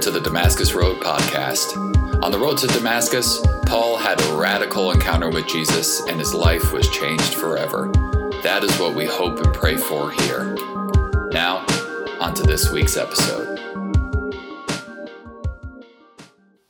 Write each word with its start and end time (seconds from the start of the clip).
To 0.00 0.10
the 0.10 0.20
Damascus 0.20 0.72
Road 0.72 0.98
podcast. 1.02 1.76
On 2.24 2.32
the 2.32 2.38
road 2.38 2.56
to 2.58 2.66
Damascus, 2.68 3.38
Paul 3.66 3.98
had 3.98 4.18
a 4.18 4.34
radical 4.34 4.92
encounter 4.92 5.28
with 5.28 5.46
Jesus 5.46 6.00
and 6.00 6.18
his 6.18 6.32
life 6.32 6.72
was 6.72 6.88
changed 6.88 7.34
forever. 7.34 7.92
That 8.42 8.64
is 8.64 8.74
what 8.78 8.94
we 8.94 9.04
hope 9.04 9.38
and 9.40 9.52
pray 9.52 9.76
for 9.76 10.10
here. 10.10 10.54
Now, 11.32 11.66
on 12.18 12.32
to 12.32 12.42
this 12.44 12.72
week's 12.72 12.96
episode. 12.96 13.58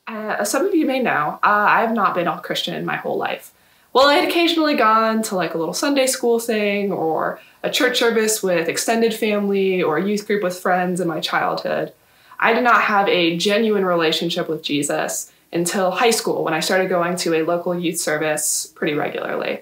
Uh, 0.09 0.37
as 0.41 0.51
some 0.51 0.67
of 0.67 0.75
you 0.75 0.85
may 0.85 1.01
know, 1.01 1.39
uh, 1.41 1.67
I 1.69 1.83
have 1.83 1.93
not 1.93 2.17
been 2.17 2.27
a 2.27 2.41
Christian 2.41 2.75
in 2.75 2.85
my 2.85 2.97
whole 2.97 3.17
life. 3.17 3.53
Well, 3.93 4.09
I 4.09 4.15
had 4.15 4.29
occasionally 4.29 4.75
gone 4.75 5.23
to 5.23 5.37
like 5.37 5.55
a 5.55 5.59
little 5.59 5.73
Sunday 5.73 6.09
school 6.09 6.41
thing 6.41 6.91
or 6.91 7.41
a 7.63 7.71
church 7.71 8.01
service 8.01 8.43
with 8.43 8.69
extended 8.69 9.15
family 9.15 9.85
or 9.85 9.99
a 9.99 10.05
youth 10.05 10.27
group 10.27 10.43
with 10.43 10.59
friends 10.59 11.01
in 11.01 11.07
my 11.07 11.21
childhood. 11.21 11.93
I 12.43 12.55
did 12.55 12.65
not 12.65 12.83
have 12.83 13.07
a 13.09 13.37
genuine 13.37 13.85
relationship 13.85 14.49
with 14.49 14.63
Jesus 14.63 15.31
until 15.53 15.91
high 15.91 16.11
school 16.11 16.43
when 16.43 16.55
I 16.55 16.61
started 16.61 16.89
going 16.89 17.17
to 17.19 17.35
a 17.35 17.43
local 17.43 17.79
youth 17.79 17.99
service 17.99 18.73
pretty 18.75 18.95
regularly. 18.95 19.61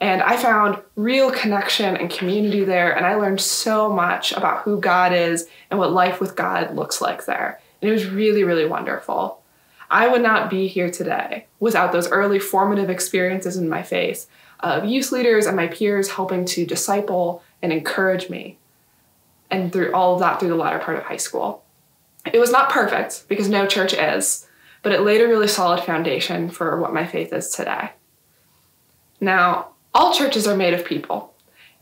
And 0.00 0.20
I 0.20 0.36
found 0.36 0.82
real 0.96 1.30
connection 1.30 1.96
and 1.96 2.10
community 2.10 2.64
there, 2.64 2.90
and 2.96 3.06
I 3.06 3.14
learned 3.14 3.40
so 3.40 3.92
much 3.92 4.32
about 4.32 4.62
who 4.62 4.80
God 4.80 5.12
is 5.12 5.48
and 5.70 5.78
what 5.78 5.92
life 5.92 6.20
with 6.20 6.34
God 6.34 6.74
looks 6.74 7.00
like 7.00 7.24
there. 7.24 7.60
And 7.80 7.88
it 7.88 7.92
was 7.92 8.06
really, 8.06 8.42
really 8.42 8.66
wonderful. 8.66 9.40
I 9.88 10.08
would 10.08 10.22
not 10.22 10.50
be 10.50 10.66
here 10.66 10.90
today 10.90 11.46
without 11.60 11.92
those 11.92 12.08
early 12.08 12.40
formative 12.40 12.90
experiences 12.90 13.56
in 13.56 13.68
my 13.68 13.84
faith 13.84 14.28
of 14.58 14.86
youth 14.86 15.12
leaders 15.12 15.46
and 15.46 15.54
my 15.54 15.68
peers 15.68 16.10
helping 16.10 16.46
to 16.46 16.66
disciple 16.66 17.44
and 17.62 17.72
encourage 17.72 18.28
me. 18.28 18.58
And 19.52 19.72
through 19.72 19.92
all 19.92 20.14
of 20.14 20.20
that 20.20 20.40
through 20.40 20.48
the 20.48 20.56
latter 20.56 20.80
part 20.80 20.96
of 20.96 21.04
high 21.04 21.16
school. 21.16 21.62
It 22.30 22.38
was 22.38 22.52
not 22.52 22.70
perfect 22.70 23.24
because 23.28 23.48
no 23.48 23.66
church 23.66 23.92
is, 23.94 24.46
but 24.82 24.92
it 24.92 25.00
laid 25.00 25.20
a 25.20 25.28
really 25.28 25.48
solid 25.48 25.82
foundation 25.82 26.50
for 26.50 26.80
what 26.80 26.94
my 26.94 27.06
faith 27.06 27.32
is 27.32 27.50
today. 27.50 27.90
Now, 29.20 29.68
all 29.94 30.14
churches 30.14 30.46
are 30.46 30.56
made 30.56 30.74
of 30.74 30.84
people, 30.84 31.34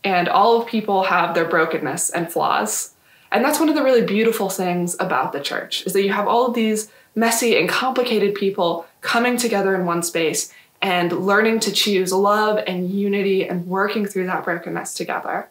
and 0.03 0.29
all 0.29 0.61
of 0.61 0.69
people 0.69 1.05
have 1.05 1.35
their 1.35 1.49
brokenness 1.49 2.11
and 2.11 2.31
flaws. 2.31 2.95
And 3.33 3.45
that's 3.45 3.61
one 3.61 3.69
of 3.69 3.75
the 3.75 3.85
really 3.85 4.05
beautiful 4.05 4.49
things 4.49 4.97
about 4.99 5.33
the 5.33 5.41
church 5.41 5.87
is 5.87 5.93
that 5.93 6.03
you 6.03 6.13
have 6.13 6.27
all 6.27 6.47
of 6.47 6.55
these 6.55 6.91
messy 7.15 7.57
and 7.59 7.69
complicated 7.69 8.35
people 8.35 8.87
coming 9.01 9.37
together 9.37 9.75
in 9.75 9.87
one 9.87 10.03
space 10.03 10.53
and 10.83 11.13
learning 11.13 11.61
to 11.61 11.73
choose 11.73 12.13
love 12.13 12.63
and 12.67 12.91
unity 12.91 13.47
and 13.47 13.67
working 13.67 14.07
through 14.07 14.27
that 14.27 14.45
brokenness 14.45 14.95
together. 14.95 15.49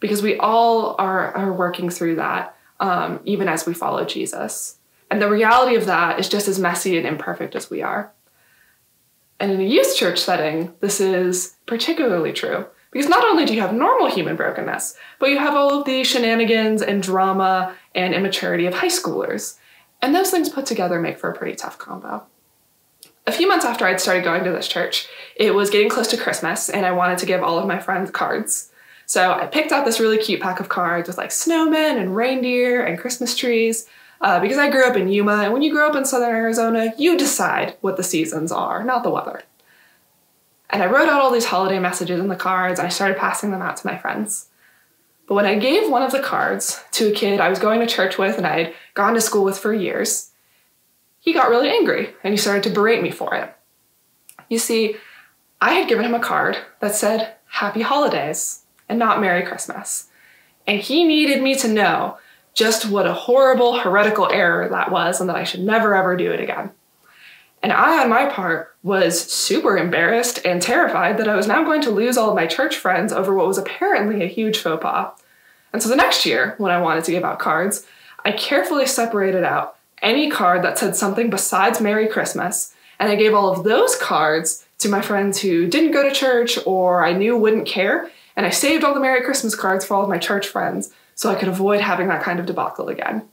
Because 0.00 0.22
we 0.22 0.38
all 0.38 0.96
are, 0.98 1.32
are 1.32 1.52
working 1.52 1.90
through 1.90 2.16
that 2.16 2.56
um, 2.80 3.20
even 3.24 3.48
as 3.48 3.66
we 3.66 3.74
follow 3.74 4.04
Jesus. 4.04 4.78
And 5.10 5.22
the 5.22 5.30
reality 5.30 5.76
of 5.76 5.86
that 5.86 6.18
is 6.18 6.28
just 6.28 6.48
as 6.48 6.58
messy 6.58 6.96
and 6.96 7.06
imperfect 7.06 7.54
as 7.54 7.70
we 7.70 7.82
are. 7.82 8.12
And 9.38 9.52
in 9.52 9.60
a 9.60 9.64
youth 9.64 9.96
church 9.96 10.18
setting, 10.18 10.74
this 10.80 11.00
is 11.00 11.56
particularly 11.66 12.32
true 12.32 12.66
because 12.90 13.08
not 13.08 13.24
only 13.24 13.44
do 13.44 13.54
you 13.54 13.60
have 13.60 13.72
normal 13.72 14.10
human 14.10 14.36
brokenness, 14.36 14.96
but 15.18 15.30
you 15.30 15.38
have 15.38 15.54
all 15.54 15.78
of 15.78 15.86
the 15.86 16.04
shenanigans 16.04 16.82
and 16.82 17.02
drama 17.02 17.74
and 17.94 18.14
immaturity 18.14 18.66
of 18.66 18.74
high 18.74 18.88
schoolers. 18.88 19.56
And 20.02 20.14
those 20.14 20.30
things 20.30 20.48
put 20.48 20.66
together 20.66 21.00
make 21.00 21.18
for 21.18 21.30
a 21.30 21.36
pretty 21.36 21.56
tough 21.56 21.78
combo. 21.78 22.24
A 23.26 23.32
few 23.32 23.46
months 23.46 23.64
after 23.64 23.86
I'd 23.86 24.00
started 24.00 24.24
going 24.24 24.44
to 24.44 24.50
this 24.50 24.66
church, 24.66 25.06
it 25.36 25.54
was 25.54 25.70
getting 25.70 25.88
close 25.88 26.08
to 26.08 26.16
Christmas, 26.16 26.68
and 26.68 26.84
I 26.84 26.92
wanted 26.92 27.18
to 27.18 27.26
give 27.26 27.42
all 27.42 27.58
of 27.58 27.66
my 27.66 27.78
friends 27.78 28.10
cards. 28.10 28.72
So 29.10 29.32
I 29.32 29.46
picked 29.46 29.72
out 29.72 29.84
this 29.84 29.98
really 29.98 30.18
cute 30.18 30.40
pack 30.40 30.60
of 30.60 30.68
cards 30.68 31.08
with 31.08 31.18
like 31.18 31.30
snowmen 31.30 32.00
and 32.00 32.14
reindeer 32.14 32.84
and 32.84 32.96
Christmas 32.96 33.34
trees. 33.34 33.88
Uh, 34.20 34.38
because 34.38 34.56
I 34.56 34.70
grew 34.70 34.86
up 34.86 34.96
in 34.96 35.08
Yuma, 35.08 35.42
and 35.42 35.52
when 35.52 35.62
you 35.62 35.72
grow 35.72 35.88
up 35.88 35.96
in 35.96 36.04
southern 36.04 36.30
Arizona, 36.30 36.94
you 36.96 37.18
decide 37.18 37.74
what 37.80 37.96
the 37.96 38.04
seasons 38.04 38.52
are, 38.52 38.84
not 38.84 39.02
the 39.02 39.10
weather. 39.10 39.42
And 40.68 40.80
I 40.80 40.86
wrote 40.86 41.08
out 41.08 41.20
all 41.20 41.32
these 41.32 41.46
holiday 41.46 41.80
messages 41.80 42.20
in 42.20 42.28
the 42.28 42.36
cards, 42.36 42.78
and 42.78 42.86
I 42.86 42.88
started 42.88 43.16
passing 43.16 43.50
them 43.50 43.62
out 43.62 43.78
to 43.78 43.86
my 43.88 43.98
friends. 43.98 44.46
But 45.26 45.34
when 45.34 45.46
I 45.46 45.58
gave 45.58 45.90
one 45.90 46.04
of 46.04 46.12
the 46.12 46.22
cards 46.22 46.80
to 46.92 47.08
a 47.08 47.12
kid 47.12 47.40
I 47.40 47.48
was 47.48 47.58
going 47.58 47.80
to 47.80 47.88
church 47.88 48.16
with 48.16 48.36
and 48.36 48.46
I'd 48.46 48.74
gone 48.94 49.14
to 49.14 49.20
school 49.20 49.42
with 49.42 49.58
for 49.58 49.74
years, 49.74 50.30
he 51.18 51.32
got 51.32 51.50
really 51.50 51.68
angry 51.68 52.14
and 52.22 52.32
he 52.32 52.38
started 52.38 52.62
to 52.62 52.70
berate 52.70 53.02
me 53.02 53.10
for 53.10 53.34
it. 53.34 53.52
You 54.48 54.60
see, 54.60 54.98
I 55.60 55.72
had 55.72 55.88
given 55.88 56.04
him 56.04 56.14
a 56.14 56.20
card 56.20 56.58
that 56.78 56.94
said, 56.94 57.34
Happy 57.46 57.82
Holidays 57.82 58.59
and 58.90 58.98
not 58.98 59.20
Merry 59.20 59.42
Christmas. 59.42 60.08
And 60.66 60.80
he 60.80 61.04
needed 61.04 61.42
me 61.42 61.54
to 61.56 61.68
know 61.68 62.18
just 62.52 62.90
what 62.90 63.06
a 63.06 63.14
horrible, 63.14 63.78
heretical 63.78 64.30
error 64.30 64.68
that 64.68 64.90
was 64.90 65.20
and 65.20 65.30
that 65.30 65.36
I 65.36 65.44
should 65.44 65.60
never 65.60 65.94
ever 65.94 66.16
do 66.16 66.30
it 66.30 66.40
again. 66.40 66.72
And 67.62 67.72
I, 67.72 68.02
on 68.02 68.10
my 68.10 68.26
part, 68.26 68.74
was 68.82 69.20
super 69.20 69.76
embarrassed 69.76 70.40
and 70.44 70.60
terrified 70.60 71.18
that 71.18 71.28
I 71.28 71.36
was 71.36 71.46
now 71.46 71.62
going 71.62 71.82
to 71.82 71.90
lose 71.90 72.16
all 72.16 72.30
of 72.30 72.34
my 72.34 72.46
church 72.46 72.76
friends 72.76 73.12
over 73.12 73.34
what 73.34 73.46
was 73.46 73.58
apparently 73.58 74.22
a 74.22 74.28
huge 74.28 74.58
faux 74.58 74.82
pas. 74.82 75.12
And 75.72 75.82
so 75.82 75.88
the 75.88 75.96
next 75.96 76.26
year, 76.26 76.54
when 76.58 76.72
I 76.72 76.80
wanted 76.80 77.04
to 77.04 77.12
give 77.12 77.24
out 77.24 77.38
cards, 77.38 77.86
I 78.24 78.32
carefully 78.32 78.86
separated 78.86 79.44
out 79.44 79.76
any 80.02 80.30
card 80.30 80.62
that 80.64 80.78
said 80.78 80.96
something 80.96 81.30
besides 81.30 81.80
Merry 81.80 82.08
Christmas, 82.08 82.74
and 82.98 83.10
I 83.10 83.16
gave 83.16 83.34
all 83.34 83.52
of 83.52 83.64
those 83.64 83.96
cards 83.96 84.66
to 84.78 84.88
my 84.88 85.02
friends 85.02 85.40
who 85.40 85.66
didn't 85.66 85.92
go 85.92 86.02
to 86.02 86.14
church 86.14 86.58
or 86.66 87.04
I 87.04 87.12
knew 87.12 87.36
wouldn't 87.36 87.66
care, 87.66 88.10
and 88.36 88.46
I 88.46 88.50
saved 88.50 88.84
all 88.84 88.94
the 88.94 89.00
Merry 89.00 89.22
Christmas 89.22 89.54
cards 89.54 89.84
for 89.84 89.94
all 89.94 90.02
of 90.02 90.08
my 90.08 90.18
church 90.18 90.46
friends 90.46 90.90
so 91.14 91.30
I 91.30 91.34
could 91.34 91.48
avoid 91.48 91.80
having 91.80 92.08
that 92.08 92.22
kind 92.22 92.40
of 92.40 92.46
debacle 92.46 92.88
again. 92.88 93.28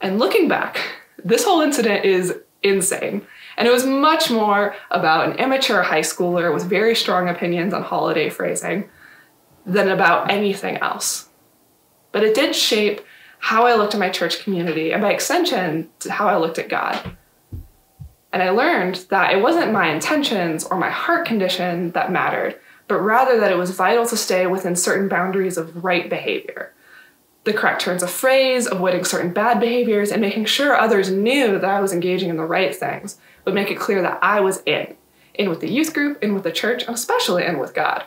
And 0.00 0.18
looking 0.18 0.48
back, 0.48 0.80
this 1.24 1.44
whole 1.44 1.60
incident 1.60 2.04
is 2.04 2.34
insane. 2.62 3.26
And 3.56 3.68
it 3.68 3.70
was 3.70 3.86
much 3.86 4.30
more 4.30 4.74
about 4.90 5.28
an 5.28 5.36
immature 5.36 5.82
high 5.82 6.00
schooler 6.00 6.52
with 6.52 6.64
very 6.64 6.94
strong 6.94 7.28
opinions 7.28 7.74
on 7.74 7.82
holiday 7.82 8.28
phrasing 8.30 8.88
than 9.66 9.88
about 9.88 10.30
anything 10.30 10.78
else. 10.78 11.28
But 12.10 12.24
it 12.24 12.34
did 12.34 12.56
shape 12.56 13.00
how 13.38 13.66
I 13.66 13.74
looked 13.74 13.94
at 13.94 14.00
my 14.00 14.08
church 14.08 14.42
community 14.42 14.92
and 14.92 15.02
by 15.02 15.12
extension, 15.12 15.90
how 16.08 16.28
I 16.28 16.36
looked 16.36 16.58
at 16.58 16.68
God. 16.68 17.16
And 18.32 18.42
I 18.42 18.50
learned 18.50 19.06
that 19.10 19.32
it 19.32 19.42
wasn't 19.42 19.72
my 19.72 19.92
intentions 19.92 20.64
or 20.64 20.78
my 20.78 20.90
heart 20.90 21.26
condition 21.26 21.90
that 21.92 22.10
mattered, 22.10 22.58
but 22.92 23.00
rather 23.00 23.40
that 23.40 23.50
it 23.50 23.56
was 23.56 23.70
vital 23.70 24.04
to 24.04 24.16
stay 24.18 24.46
within 24.46 24.76
certain 24.76 25.08
boundaries 25.08 25.56
of 25.56 25.82
right 25.82 26.10
behavior. 26.10 26.74
The 27.44 27.54
correct 27.54 27.80
turns 27.80 28.02
of 28.02 28.10
phrase, 28.10 28.66
avoiding 28.66 29.06
certain 29.06 29.32
bad 29.32 29.60
behaviors, 29.60 30.10
and 30.10 30.20
making 30.20 30.44
sure 30.44 30.76
others 30.76 31.10
knew 31.10 31.58
that 31.58 31.64
I 31.64 31.80
was 31.80 31.94
engaging 31.94 32.28
in 32.28 32.36
the 32.36 32.44
right 32.44 32.76
things 32.76 33.16
would 33.46 33.54
make 33.54 33.70
it 33.70 33.78
clear 33.78 34.02
that 34.02 34.18
I 34.22 34.40
was 34.40 34.62
in. 34.66 34.94
In 35.32 35.48
with 35.48 35.60
the 35.60 35.72
youth 35.72 35.94
group, 35.94 36.22
in 36.22 36.34
with 36.34 36.42
the 36.42 36.52
church, 36.52 36.82
and 36.82 36.94
especially 36.94 37.46
in 37.46 37.58
with 37.58 37.72
God. 37.72 38.04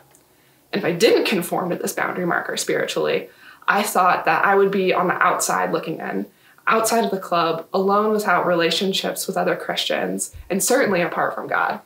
And 0.71 0.83
if 0.83 0.85
I 0.85 0.91
didn't 0.91 1.25
conform 1.25 1.71
to 1.71 1.77
this 1.77 1.93
boundary 1.93 2.27
marker 2.27 2.55
spiritually, 2.55 3.29
I 3.67 3.81
thought 3.81 4.25
that 4.25 4.45
I 4.45 4.53
would 4.53 4.69
be 4.69 4.93
on 4.93 5.07
the 5.07 5.15
outside 5.15 5.71
looking 5.71 5.97
in, 5.97 6.27
outside 6.67 7.03
of 7.03 7.09
the 7.09 7.17
club, 7.17 7.65
alone 7.73 8.11
without 8.11 8.45
relationships 8.45 9.25
with 9.25 9.35
other 9.35 9.55
Christians, 9.55 10.35
and 10.47 10.63
certainly 10.63 11.01
apart 11.01 11.33
from 11.33 11.47
God. 11.47 11.81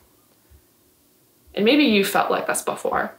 And 1.59 1.65
maybe 1.65 1.83
you 1.83 2.05
felt 2.05 2.31
like 2.31 2.47
this 2.47 2.61
before. 2.61 3.13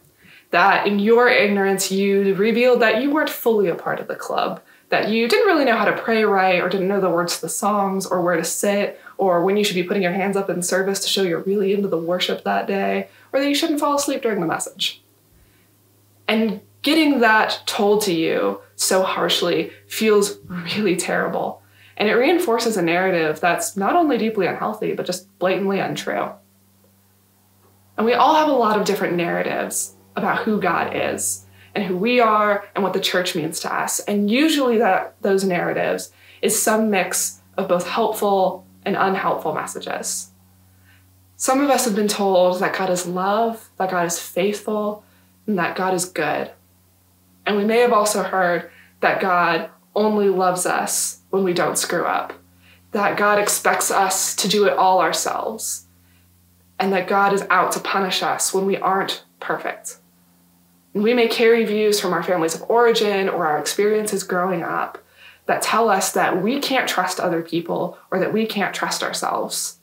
That 0.51 0.87
in 0.87 0.99
your 0.99 1.29
ignorance, 1.29 1.93
you 1.93 2.35
revealed 2.35 2.81
that 2.81 3.03
you 3.03 3.11
weren't 3.11 3.29
fully 3.29 3.69
a 3.69 3.75
part 3.75 4.01
of 4.01 4.09
the 4.09 4.17
club, 4.17 4.63
that 4.89 5.11
you 5.11 5.29
didn't 5.29 5.47
really 5.47 5.67
know 5.67 5.77
how 5.77 5.85
to 5.85 5.93
pray 5.93 6.25
right, 6.25 6.59
or 6.59 6.71
didn't 6.71 6.89
know 6.89 7.03
the 7.03 7.11
words 7.11 7.37
to 7.37 7.43
the 7.43 7.51
songs, 7.51 8.07
or 8.07 8.23
where 8.23 8.37
to 8.37 8.43
sit, 8.43 8.99
or 9.19 9.45
when 9.45 9.59
you 9.59 9.63
should 9.63 9.75
be 9.75 9.83
putting 9.83 10.03
your 10.03 10.15
hands 10.15 10.39
up 10.39 10.49
in 10.49 10.63
service 10.63 11.01
to 11.01 11.09
show 11.09 11.23
you're 11.23 11.43
really 11.43 11.75
into 11.75 11.87
the 11.87 11.99
worship 11.99 12.43
that 12.45 12.67
day, 12.67 13.11
or 13.31 13.41
that 13.41 13.47
you 13.47 13.55
shouldn't 13.55 13.79
fall 13.79 13.97
asleep 13.97 14.23
during 14.23 14.41
the 14.41 14.47
message. 14.47 15.03
And 16.27 16.63
getting 16.81 17.21
that 17.21 17.61
told 17.67 18.01
to 18.05 18.15
you 18.15 18.63
so 18.75 19.03
harshly 19.03 19.71
feels 19.87 20.39
really 20.49 20.97
terrible. 20.97 21.61
And 21.99 22.09
it 22.09 22.15
reinforces 22.15 22.79
a 22.79 22.83
narrative 22.83 23.39
that's 23.39 23.77
not 23.77 23.97
only 23.97 24.17
deeply 24.17 24.47
unhealthy, 24.47 24.95
but 24.95 25.05
just 25.05 25.39
blatantly 25.39 25.79
untrue. 25.79 26.31
And 28.01 28.07
we 28.07 28.15
all 28.15 28.35
have 28.35 28.49
a 28.49 28.53
lot 28.53 28.81
of 28.81 28.87
different 28.87 29.17
narratives 29.17 29.95
about 30.17 30.45
who 30.45 30.59
God 30.59 30.97
is 30.97 31.45
and 31.75 31.85
who 31.85 31.99
we 31.99 32.19
are 32.19 32.67
and 32.75 32.83
what 32.83 32.95
the 32.95 32.99
church 32.99 33.37
means 33.37 33.61
to 33.61 33.71
us. 33.71 34.01
And 34.01 34.31
usually 34.31 34.79
that 34.79 35.21
those 35.21 35.45
narratives 35.45 36.11
is 36.41 36.59
some 36.59 36.89
mix 36.89 37.43
of 37.59 37.69
both 37.69 37.87
helpful 37.87 38.67
and 38.87 38.97
unhelpful 38.97 39.53
messages. 39.53 40.31
Some 41.37 41.61
of 41.61 41.69
us 41.69 41.85
have 41.85 41.95
been 41.95 42.09
told 42.09 42.61
that 42.61 42.75
God 42.75 42.89
is 42.89 43.07
love, 43.07 43.69
that 43.77 43.91
God 43.91 44.07
is 44.07 44.19
faithful, 44.19 45.05
and 45.47 45.59
that 45.59 45.77
God 45.77 45.93
is 45.93 46.07
good. 46.07 46.53
And 47.45 47.59
we 47.59 47.67
may 47.67 47.81
have 47.81 47.93
also 47.93 48.23
heard 48.23 48.71
that 49.01 49.21
God 49.21 49.69
only 49.95 50.31
loves 50.31 50.65
us 50.65 51.21
when 51.29 51.45
we 51.45 51.53
don't 51.53 51.77
screw 51.77 52.07
up, 52.07 52.33
that 52.93 53.19
God 53.19 53.39
expects 53.39 53.91
us 53.91 54.35
to 54.37 54.49
do 54.49 54.65
it 54.65 54.73
all 54.73 55.03
ourselves, 55.03 55.85
and 56.81 56.93
that 56.95 57.07
God 57.07 57.35
is 57.35 57.47
out 57.51 57.73
to 57.73 57.81
punish 57.81 58.23
us 58.23 58.55
when 58.55 58.65
we 58.65 58.79
aren't 58.79 59.23
perfect. 59.39 59.99
We 60.95 61.15
may 61.15 61.29
carry 61.29 61.65
views 61.65 62.01
from 62.01 62.15
our 62.15 62.23
families 62.23 62.55
of 62.55 62.69
origin 62.69 63.29
or 63.29 63.47
our 63.47 63.59
experiences 63.59 64.25
growing 64.25 64.63
up 64.63 64.99
that 65.47 65.63
tell 65.63 65.89
us 65.89 66.13
that 66.13 66.43
we 66.43 66.59
can't 66.59 66.89
trust 66.89 67.21
other 67.21 67.43
people 67.43 67.99
or 68.11 68.19
that 68.19 68.33
we 68.33 68.47
can't 68.47 68.75
trust 68.75 69.03
ourselves. 69.03 69.79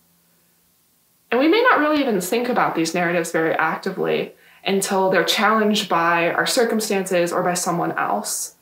And 1.29 1.39
we 1.39 1.47
may 1.47 1.61
not 1.61 1.79
really 1.79 2.01
even 2.01 2.19
think 2.19 2.49
about 2.49 2.75
these 2.75 2.93
narratives 2.93 3.31
very 3.31 3.53
actively 3.53 4.33
until 4.65 5.09
they're 5.09 5.23
challenged 5.23 5.87
by 5.87 6.31
our 6.31 6.47
circumstances 6.47 7.31
or 7.31 7.43
by 7.43 7.53
someone 7.53 7.91
else. 7.93 8.55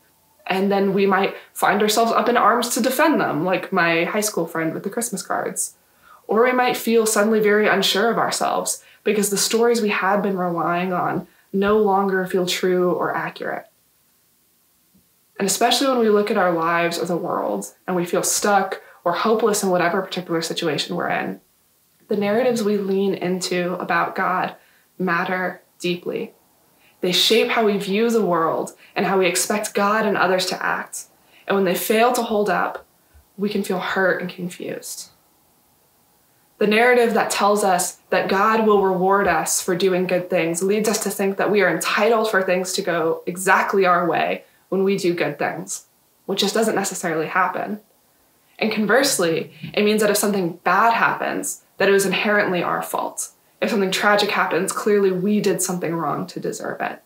And 0.46 0.70
then 0.70 0.92
we 0.92 1.06
might 1.06 1.34
find 1.52 1.80
ourselves 1.80 2.12
up 2.12 2.28
in 2.28 2.36
arms 2.36 2.68
to 2.74 2.82
defend 2.82 3.20
them, 3.20 3.44
like 3.44 3.72
my 3.72 4.04
high 4.04 4.20
school 4.20 4.46
friend 4.46 4.74
with 4.74 4.82
the 4.82 4.90
Christmas 4.90 5.22
cards. 5.22 5.75
Or 6.26 6.44
we 6.44 6.52
might 6.52 6.76
feel 6.76 7.06
suddenly 7.06 7.40
very 7.40 7.68
unsure 7.68 8.10
of 8.10 8.18
ourselves 8.18 8.82
because 9.04 9.30
the 9.30 9.36
stories 9.36 9.80
we 9.80 9.90
had 9.90 10.22
been 10.22 10.36
relying 10.36 10.92
on 10.92 11.26
no 11.52 11.78
longer 11.78 12.26
feel 12.26 12.46
true 12.46 12.92
or 12.92 13.14
accurate. 13.14 13.66
And 15.38 15.46
especially 15.46 15.88
when 15.88 15.98
we 15.98 16.08
look 16.08 16.30
at 16.30 16.38
our 16.38 16.52
lives 16.52 16.98
or 16.98 17.06
the 17.06 17.16
world 17.16 17.74
and 17.86 17.94
we 17.94 18.06
feel 18.06 18.22
stuck 18.22 18.82
or 19.04 19.12
hopeless 19.12 19.62
in 19.62 19.70
whatever 19.70 20.02
particular 20.02 20.42
situation 20.42 20.96
we're 20.96 21.10
in, 21.10 21.40
the 22.08 22.16
narratives 22.16 22.62
we 22.62 22.76
lean 22.76 23.14
into 23.14 23.74
about 23.74 24.14
God 24.14 24.56
matter 24.98 25.62
deeply. 25.78 26.32
They 27.00 27.12
shape 27.12 27.48
how 27.48 27.64
we 27.66 27.76
view 27.78 28.10
the 28.10 28.24
world 28.24 28.72
and 28.94 29.06
how 29.06 29.18
we 29.18 29.26
expect 29.26 29.74
God 29.74 30.06
and 30.06 30.16
others 30.16 30.46
to 30.46 30.62
act. 30.64 31.04
And 31.46 31.54
when 31.54 31.64
they 31.64 31.74
fail 31.74 32.12
to 32.14 32.22
hold 32.22 32.48
up, 32.48 32.86
we 33.36 33.48
can 33.48 33.62
feel 33.62 33.78
hurt 33.78 34.20
and 34.20 34.30
confused. 34.30 35.10
The 36.58 36.66
narrative 36.66 37.12
that 37.14 37.30
tells 37.30 37.62
us 37.62 37.98
that 38.08 38.28
God 38.28 38.66
will 38.66 38.82
reward 38.82 39.28
us 39.28 39.60
for 39.60 39.76
doing 39.76 40.06
good 40.06 40.30
things 40.30 40.62
leads 40.62 40.88
us 40.88 41.02
to 41.02 41.10
think 41.10 41.36
that 41.36 41.50
we 41.50 41.60
are 41.60 41.68
entitled 41.68 42.30
for 42.30 42.42
things 42.42 42.72
to 42.74 42.82
go 42.82 43.22
exactly 43.26 43.84
our 43.84 44.08
way 44.08 44.44
when 44.70 44.82
we 44.82 44.96
do 44.96 45.14
good 45.14 45.38
things, 45.38 45.86
which 46.24 46.40
just 46.40 46.54
doesn't 46.54 46.74
necessarily 46.74 47.26
happen. 47.26 47.80
And 48.58 48.72
conversely, 48.72 49.52
it 49.74 49.84
means 49.84 50.00
that 50.00 50.10
if 50.10 50.16
something 50.16 50.58
bad 50.64 50.94
happens, 50.94 51.62
that 51.76 51.90
it 51.90 51.92
was 51.92 52.06
inherently 52.06 52.62
our 52.62 52.82
fault. 52.82 53.30
If 53.60 53.70
something 53.70 53.90
tragic 53.90 54.30
happens, 54.30 54.72
clearly 54.72 55.12
we 55.12 55.40
did 55.40 55.60
something 55.60 55.94
wrong 55.94 56.26
to 56.28 56.40
deserve 56.40 56.80
it. 56.80 57.02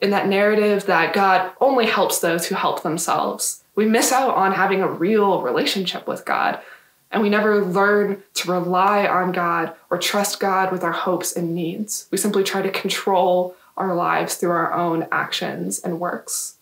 In 0.00 0.10
that 0.10 0.28
narrative 0.28 0.86
that 0.86 1.14
God 1.14 1.52
only 1.60 1.86
helps 1.86 2.20
those 2.20 2.46
who 2.46 2.54
help 2.54 2.82
themselves, 2.82 3.64
we 3.74 3.86
miss 3.86 4.12
out 4.12 4.34
on 4.34 4.52
having 4.52 4.82
a 4.82 4.90
real 4.90 5.42
relationship 5.42 6.06
with 6.06 6.24
God, 6.24 6.60
and 7.10 7.22
we 7.22 7.30
never 7.30 7.64
learn 7.64 8.22
to 8.34 8.52
rely 8.52 9.06
on 9.06 9.32
God 9.32 9.74
or 9.90 9.98
trust 9.98 10.40
God 10.40 10.70
with 10.70 10.84
our 10.84 10.92
hopes 10.92 11.32
and 11.32 11.54
needs. 11.54 12.06
We 12.10 12.18
simply 12.18 12.44
try 12.44 12.62
to 12.62 12.70
control 12.70 13.56
our 13.76 13.94
lives 13.94 14.34
through 14.34 14.50
our 14.50 14.72
own 14.72 15.06
actions 15.10 15.78
and 15.78 16.00
works. 16.00 16.56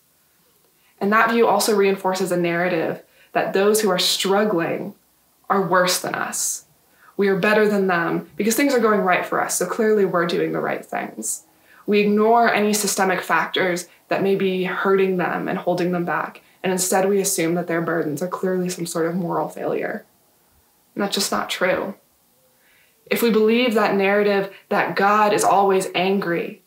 And 0.99 1.11
that 1.11 1.31
view 1.31 1.47
also 1.47 1.75
reinforces 1.75 2.31
a 2.31 2.37
narrative 2.37 3.03
that 3.33 3.53
those 3.53 3.81
who 3.81 3.89
are 3.89 3.99
struggling 3.99 4.95
are 5.49 5.67
worse 5.67 5.99
than 5.99 6.15
us. 6.15 6.65
We 7.17 7.27
are 7.27 7.39
better 7.39 7.67
than 7.67 7.87
them 7.87 8.29
because 8.35 8.55
things 8.55 8.73
are 8.73 8.79
going 8.79 9.01
right 9.01 9.25
for 9.25 9.41
us, 9.41 9.57
so 9.57 9.65
clearly 9.65 10.05
we're 10.05 10.27
doing 10.27 10.53
the 10.53 10.59
right 10.59 10.85
things. 10.85 11.43
We 11.85 11.99
ignore 11.99 12.53
any 12.53 12.73
systemic 12.73 13.21
factors 13.21 13.87
that 14.09 14.21
may 14.21 14.35
be 14.35 14.65
hurting 14.65 15.17
them 15.17 15.47
and 15.47 15.57
holding 15.57 15.91
them 15.91 16.05
back, 16.05 16.41
and 16.61 16.71
instead 16.71 17.07
we 17.07 17.19
assume 17.19 17.55
that 17.55 17.67
their 17.67 17.81
burdens 17.81 18.21
are 18.21 18.27
clearly 18.27 18.69
some 18.69 18.85
sort 18.85 19.07
of 19.07 19.15
moral 19.15 19.49
failure. 19.49 20.05
And 20.97 21.03
that's 21.03 21.13
just 21.13 21.31
not 21.31 21.47
true. 21.47 21.93
If 23.05 23.21
we 23.21 23.29
believe 23.29 23.75
that 23.75 23.93
narrative 23.93 24.51
that 24.69 24.95
God 24.95 25.31
is 25.31 25.43
always 25.43 25.89
angry, 25.93 26.63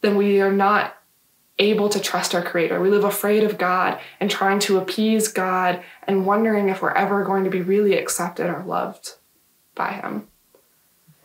then 0.00 0.14
we 0.14 0.40
are 0.40 0.52
not 0.52 0.94
able 1.58 1.88
to 1.88 1.98
trust 1.98 2.36
our 2.36 2.42
Creator. 2.42 2.80
We 2.80 2.88
live 2.88 3.02
afraid 3.02 3.42
of 3.42 3.58
God 3.58 3.98
and 4.20 4.30
trying 4.30 4.60
to 4.60 4.78
appease 4.78 5.26
God 5.26 5.82
and 6.04 6.24
wondering 6.24 6.68
if 6.68 6.80
we're 6.80 6.92
ever 6.92 7.24
going 7.24 7.42
to 7.42 7.50
be 7.50 7.62
really 7.62 7.98
accepted 7.98 8.46
or 8.46 8.62
loved 8.62 9.16
by 9.74 9.90
Him. 9.90 10.28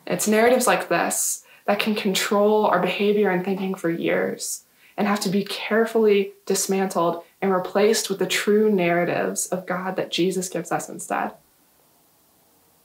It's 0.08 0.28
narratives 0.28 0.66
like 0.66 0.90
this 0.90 1.44
that 1.66 1.78
can 1.78 1.94
control 1.94 2.66
our 2.66 2.80
behavior 2.80 3.30
and 3.30 3.46
thinking 3.46 3.76
for 3.76 3.92
years 3.92 4.64
and 4.98 5.08
have 5.08 5.20
to 5.20 5.30
be 5.30 5.44
carefully 5.44 6.34
dismantled 6.48 7.24
and 7.44 7.54
replaced 7.54 8.10
with 8.10 8.18
the 8.18 8.26
true 8.26 8.72
narratives 8.72 9.46
of 9.50 9.68
God 9.68 9.98
that 9.98 10.10
Jesus 10.10 10.50
gives 10.50 10.72
us 10.72 10.90
instead. 10.90 11.34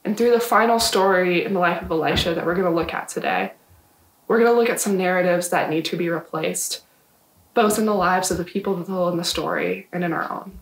And 0.05 0.17
through 0.17 0.31
the 0.31 0.39
final 0.39 0.79
story 0.79 1.45
in 1.45 1.53
the 1.53 1.59
life 1.59 1.81
of 1.81 1.89
Elisha 1.89 2.33
that 2.33 2.45
we're 2.45 2.55
going 2.55 2.69
to 2.69 2.75
look 2.75 2.93
at 2.93 3.07
today, 3.07 3.53
we're 4.27 4.39
going 4.39 4.51
to 4.51 4.57
look 4.57 4.69
at 4.69 4.81
some 4.81 4.97
narratives 4.97 5.49
that 5.49 5.69
need 5.69 5.85
to 5.85 5.97
be 5.97 6.09
replaced, 6.09 6.83
both 7.53 7.77
in 7.77 7.85
the 7.85 7.93
lives 7.93 8.31
of 8.31 8.37
the 8.37 8.43
people 8.43 8.75
in 9.09 9.17
the 9.17 9.23
story 9.23 9.87
and 9.91 10.03
in 10.03 10.13
our 10.13 10.31
own. 10.31 10.59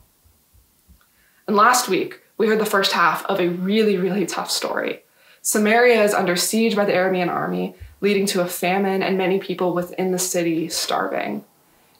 And 1.47 1.55
last 1.55 1.89
week, 1.89 2.21
we 2.37 2.47
heard 2.47 2.59
the 2.59 2.65
first 2.65 2.91
half 2.91 3.25
of 3.25 3.39
a 3.39 3.49
really, 3.49 3.97
really 3.97 4.25
tough 4.25 4.51
story. 4.51 5.03
Samaria 5.41 6.03
is 6.03 6.13
under 6.13 6.35
siege 6.35 6.75
by 6.75 6.85
the 6.85 6.93
Aramean 6.93 7.29
army, 7.29 7.75
leading 7.99 8.25
to 8.27 8.41
a 8.41 8.47
famine 8.47 9.01
and 9.01 9.17
many 9.17 9.39
people 9.39 9.73
within 9.73 10.11
the 10.11 10.19
city 10.19 10.69
starving. 10.69 11.43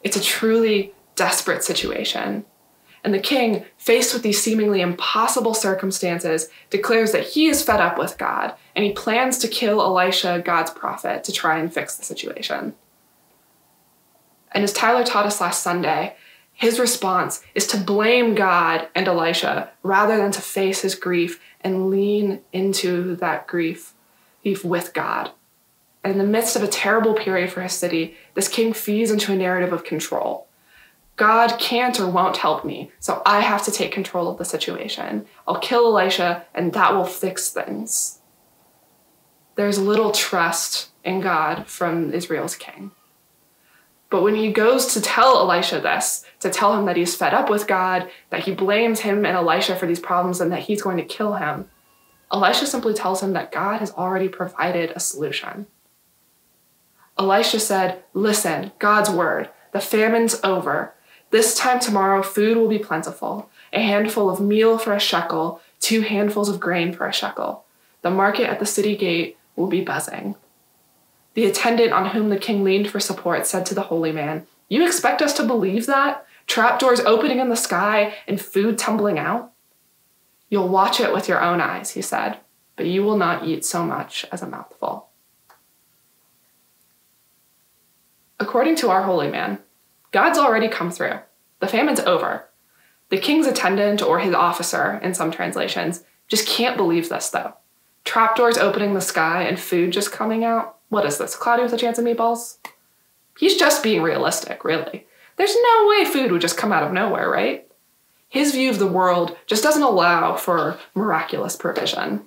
It's 0.03 0.17
a 0.17 0.21
truly 0.21 0.93
desperate 1.15 1.63
situation. 1.63 2.45
And 3.03 3.13
the 3.13 3.19
king, 3.19 3.65
faced 3.77 4.13
with 4.13 4.21
these 4.21 4.42
seemingly 4.42 4.81
impossible 4.81 5.56
circumstances, 5.56 6.50
declares 6.69 7.12
that 7.13 7.27
he 7.30 7.48
is 7.48 7.63
fed 7.63 7.80
up 7.80 7.98
with 7.98 8.18
God 8.18 8.53
and 8.75 8.86
he 8.86 8.92
plans 8.92 9.39
to 9.39 9.48
kill 9.48 9.81
Elisha, 9.81 10.42
God's 10.45 10.71
prophet, 10.71 11.24
to 11.24 11.31
try 11.31 11.57
and 11.57 11.74
fix 11.74 11.95
the 11.95 12.03
situation. 12.03 12.75
And 14.51 14.63
as 14.63 14.74
Tyler 14.74 15.03
taught 15.03 15.25
us 15.25 15.42
last 15.42 15.63
Sunday, 15.63 16.15
his 16.53 16.80
response 16.80 17.42
is 17.56 17.65
to 17.68 17.77
blame 17.77 18.36
God 18.36 18.88
and 18.94 19.07
Elisha 19.07 19.71
rather 19.81 20.18
than 20.18 20.31
to 20.33 20.42
face 20.42 20.81
his 20.81 20.94
grief 20.94 21.42
and 21.62 21.89
lean 21.89 22.42
into 22.53 23.15
that 23.15 23.48
grief 23.48 23.94
with 24.63 24.94
God. 24.94 25.31
And 26.03 26.13
in 26.13 26.19
the 26.19 26.24
midst 26.24 26.56
of 26.56 26.62
a 26.62 26.68
terrible 26.68 27.13
period 27.13 27.51
for 27.51 27.62
his 27.62 27.74
city, 27.74 28.15
this 28.36 28.48
king 28.48 28.74
feeds 28.74 29.09
into 29.09 29.31
a 29.31 29.36
narrative 29.36 29.74
of 29.74 29.83
control 29.83 30.48
God 31.21 31.59
can't 31.59 32.00
or 32.00 32.09
won't 32.09 32.38
help 32.38 32.65
me, 32.65 32.91
so 32.97 33.21
I 33.27 33.41
have 33.41 33.63
to 33.65 33.71
take 33.71 33.91
control 33.91 34.27
of 34.27 34.39
the 34.39 34.44
situation. 34.44 35.27
I'll 35.47 35.59
kill 35.59 35.85
Elisha, 35.85 36.47
and 36.56 36.73
that 36.73 36.95
will 36.95 37.06
fix 37.06 37.51
things. 37.51 38.21
There's 39.53 39.77
little 39.77 40.12
trust 40.12 40.89
in 41.03 41.21
God 41.21 41.68
from 41.68 42.12
Israel's 42.12 42.56
king. 42.56 42.89
But 44.10 44.24
when 44.24 44.34
he 44.34 44.51
goes 44.51 44.95
to 44.95 45.00
tell 45.00 45.38
Elisha 45.38 45.79
this, 45.79 46.25
to 46.39 46.50
tell 46.50 46.75
him 46.75 46.88
that 46.88 46.98
he's 46.98 47.13
fed 47.13 47.36
up 47.36 47.51
with 47.51 47.67
God, 47.67 48.10
that 48.31 48.45
he 48.45 48.55
blames 48.55 49.01
him 49.01 49.24
and 49.24 49.38
Elisha 49.38 49.75
for 49.75 49.86
these 49.86 50.00
problems, 50.00 50.41
and 50.41 50.51
that 50.51 50.63
he's 50.63 50.81
going 50.81 50.98
to 50.98 51.03
kill 51.03 51.36
him, 51.36 51.69
Elisha 52.34 52.65
simply 52.65 52.95
tells 52.95 53.22
him 53.22 53.34
that 53.34 53.51
God 53.51 53.79
has 53.79 53.91
already 53.91 54.27
provided 54.27 54.91
a 54.95 55.00
solution. 55.00 55.67
Elisha 57.19 57.60
said, 57.60 58.01
Listen, 58.15 58.72
God's 58.79 59.12
word, 59.12 59.51
the 59.72 59.79
famine's 59.79 60.39
over. 60.43 60.95
This 61.31 61.57
time 61.57 61.79
tomorrow, 61.79 62.21
food 62.21 62.57
will 62.57 62.67
be 62.67 62.79
plentiful 62.79 63.50
a 63.73 63.79
handful 63.79 64.29
of 64.29 64.41
meal 64.41 64.77
for 64.77 64.91
a 64.91 65.00
shekel, 65.00 65.61
two 65.79 66.01
handfuls 66.01 66.50
of 66.50 66.59
grain 66.59 66.91
for 66.91 67.07
a 67.07 67.13
shekel. 67.13 67.63
The 68.01 68.11
market 68.11 68.50
at 68.50 68.59
the 68.59 68.65
city 68.65 68.97
gate 68.97 69.38
will 69.55 69.67
be 69.67 69.81
buzzing. 69.81 70.35
The 71.33 71.45
attendant 71.45 71.93
on 71.93 72.07
whom 72.07 72.27
the 72.27 72.38
king 72.38 72.65
leaned 72.65 72.89
for 72.89 73.00
support 73.00 73.47
said 73.47 73.65
to 73.67 73.73
the 73.73 73.83
holy 73.83 74.11
man, 74.11 74.45
You 74.67 74.85
expect 74.85 75.21
us 75.21 75.33
to 75.38 75.43
believe 75.43 75.85
that? 75.85 76.25
Trapdoors 76.47 77.00
opening 77.01 77.39
in 77.39 77.47
the 77.47 77.55
sky 77.55 78.13
and 78.27 78.41
food 78.41 78.77
tumbling 78.77 79.17
out? 79.17 79.53
You'll 80.50 80.67
watch 80.67 81.00
it 81.00 81.13
with 81.13 81.29
your 81.29 81.41
own 81.41 81.61
eyes, 81.61 81.91
he 81.91 82.01
said, 82.01 82.39
but 82.75 82.88
you 82.88 83.03
will 83.03 83.17
not 83.17 83.47
eat 83.47 83.63
so 83.63 83.85
much 83.85 84.25
as 84.33 84.41
a 84.41 84.47
mouthful. 84.47 85.07
According 88.38 88.75
to 88.77 88.89
our 88.89 89.03
holy 89.03 89.29
man, 89.29 89.59
God's 90.12 90.38
already 90.38 90.68
come 90.68 90.91
through. 90.91 91.20
The 91.60 91.68
famine's 91.68 92.01
over. 92.01 92.48
The 93.10 93.18
king's 93.18 93.48
attendant 93.48 94.01
or 94.01 94.20
his 94.20 94.34
officer, 94.34 95.00
in 95.03 95.13
some 95.13 95.32
translations, 95.32 96.03
just 96.27 96.48
can't 96.48 96.77
believe 96.77 97.10
this 97.10 97.30
though. 97.30 97.53
Trapdoors 98.03 98.58
opening 98.58 98.94
the 98.94 99.01
sky 99.01 99.44
and 99.44 99.60
food 99.60 99.91
just 99.91 100.12
coming 100.12 100.44
out. 100.44 100.77
What 100.89 101.06
is 101.06 101.18
this, 101.18 101.36
cloudy 101.36 101.63
with 101.63 101.74
a 101.74 101.77
chance 101.77 101.98
of 101.98 102.06
meatballs? 102.06 102.58
He's 103.38 103.58
just 103.58 103.84
being 103.84 104.01
realistic, 104.01 104.63
really. 104.63 105.08
There's 105.38 105.56
no 105.56 105.88
way 105.88 106.06
food 106.06 106.32
would 106.32 106.41
just 106.41 106.58
come 106.58 106.72
out 106.72 106.84
of 106.84 106.94
nowhere, 106.94 107.30
right? 107.30 107.68
His 108.27 108.51
view 108.53 108.70
of 108.70 108.80
the 108.80 108.88
world 108.88 109.38
just 109.46 109.63
doesn't 109.63 109.82
allow 109.82 110.36
for 110.36 110.77
miraculous 110.96 111.56
provision. 111.56 112.25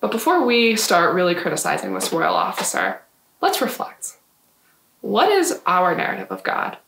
But 0.00 0.10
before 0.10 0.44
we 0.44 0.74
start 0.76 1.14
really 1.14 1.34
criticizing 1.34 1.94
this 1.94 2.12
royal 2.12 2.34
officer, 2.34 3.02
let's 3.40 3.62
reflect 3.62 4.16
what 5.02 5.30
is 5.30 5.60
our 5.66 5.94
narrative 5.94 6.28
of 6.30 6.42
God? 6.42 6.78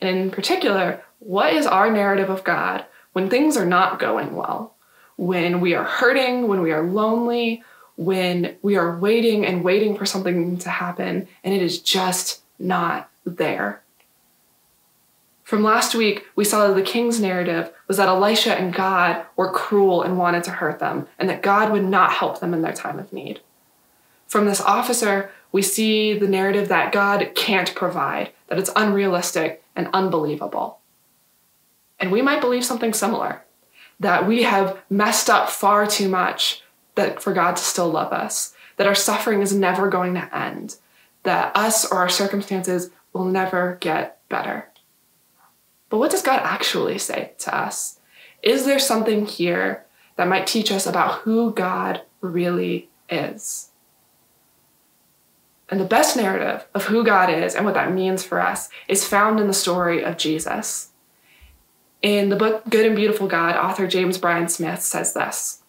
And 0.00 0.16
in 0.16 0.30
particular, 0.30 1.02
what 1.18 1.52
is 1.52 1.66
our 1.66 1.90
narrative 1.90 2.30
of 2.30 2.44
God 2.44 2.84
when 3.12 3.28
things 3.28 3.56
are 3.56 3.66
not 3.66 3.98
going 3.98 4.36
well? 4.36 4.74
When 5.16 5.60
we 5.60 5.74
are 5.74 5.84
hurting, 5.84 6.46
when 6.46 6.62
we 6.62 6.70
are 6.70 6.84
lonely, 6.84 7.64
when 7.96 8.56
we 8.62 8.76
are 8.76 8.96
waiting 8.96 9.44
and 9.44 9.64
waiting 9.64 9.96
for 9.96 10.06
something 10.06 10.56
to 10.58 10.70
happen 10.70 11.26
and 11.42 11.52
it 11.52 11.60
is 11.60 11.80
just 11.80 12.42
not 12.58 13.10
there. 13.24 13.82
From 15.42 15.64
last 15.64 15.94
week, 15.94 16.26
we 16.36 16.44
saw 16.44 16.68
that 16.68 16.74
the 16.74 16.82
king's 16.82 17.20
narrative 17.20 17.72
was 17.88 17.96
that 17.96 18.08
Elisha 18.08 18.54
and 18.54 18.72
God 18.72 19.24
were 19.34 19.50
cruel 19.50 20.02
and 20.02 20.18
wanted 20.18 20.44
to 20.44 20.50
hurt 20.50 20.78
them, 20.78 21.08
and 21.18 21.26
that 21.30 21.40
God 21.40 21.72
would 21.72 21.84
not 21.84 22.12
help 22.12 22.38
them 22.38 22.52
in 22.52 22.60
their 22.60 22.74
time 22.74 22.98
of 22.98 23.14
need. 23.14 23.40
From 24.26 24.44
this 24.44 24.60
officer, 24.60 25.30
we 25.52 25.62
see 25.62 26.18
the 26.18 26.28
narrative 26.28 26.68
that 26.68 26.92
God 26.92 27.32
can't 27.34 27.74
provide, 27.74 28.32
that 28.48 28.58
it's 28.58 28.70
unrealistic 28.76 29.62
and 29.74 29.88
unbelievable. 29.92 30.80
And 31.98 32.12
we 32.12 32.22
might 32.22 32.40
believe 32.40 32.64
something 32.64 32.92
similar 32.92 33.42
that 34.00 34.26
we 34.26 34.44
have 34.44 34.78
messed 34.88 35.28
up 35.28 35.50
far 35.50 35.86
too 35.86 36.08
much 36.08 36.62
that 36.94 37.22
for 37.22 37.32
God 37.32 37.56
to 37.56 37.62
still 37.62 37.88
love 37.88 38.12
us, 38.12 38.54
that 38.76 38.86
our 38.86 38.94
suffering 38.94 39.40
is 39.40 39.52
never 39.52 39.88
going 39.88 40.14
to 40.14 40.36
end, 40.36 40.76
that 41.24 41.56
us 41.56 41.90
or 41.90 41.98
our 41.98 42.08
circumstances 42.08 42.90
will 43.12 43.24
never 43.24 43.76
get 43.80 44.20
better. 44.28 44.68
But 45.90 45.98
what 45.98 46.10
does 46.10 46.22
God 46.22 46.40
actually 46.42 46.98
say 46.98 47.32
to 47.38 47.56
us? 47.56 47.98
Is 48.42 48.66
there 48.66 48.78
something 48.78 49.26
here 49.26 49.84
that 50.16 50.28
might 50.28 50.46
teach 50.46 50.70
us 50.70 50.86
about 50.86 51.20
who 51.20 51.52
God 51.52 52.02
really 52.20 52.88
is? 53.08 53.67
And 55.68 55.80
the 55.80 55.84
best 55.84 56.16
narrative 56.16 56.66
of 56.74 56.86
who 56.86 57.04
God 57.04 57.30
is 57.30 57.54
and 57.54 57.64
what 57.64 57.74
that 57.74 57.92
means 57.92 58.22
for 58.22 58.40
us 58.40 58.68
is 58.88 59.06
found 59.06 59.38
in 59.38 59.46
the 59.46 59.52
story 59.52 60.02
of 60.02 60.16
Jesus. 60.16 60.90
In 62.00 62.28
the 62.28 62.36
book 62.36 62.62
Good 62.70 62.86
and 62.86 62.96
Beautiful 62.96 63.26
God, 63.26 63.56
author 63.56 63.86
James 63.86 64.18
Bryan 64.18 64.48
Smith 64.48 64.82
says 64.82 65.12
this 65.12 65.62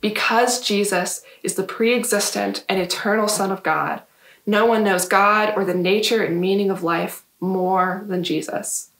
Because 0.00 0.60
Jesus 0.60 1.22
is 1.42 1.54
the 1.54 1.62
pre 1.62 1.94
existent 1.94 2.64
and 2.68 2.80
eternal 2.80 3.28
Son 3.28 3.50
of 3.50 3.62
God, 3.62 4.02
no 4.44 4.66
one 4.66 4.84
knows 4.84 5.08
God 5.08 5.54
or 5.56 5.64
the 5.64 5.74
nature 5.74 6.22
and 6.22 6.40
meaning 6.40 6.70
of 6.70 6.82
life 6.82 7.24
more 7.40 8.04
than 8.06 8.22
Jesus. 8.22 8.90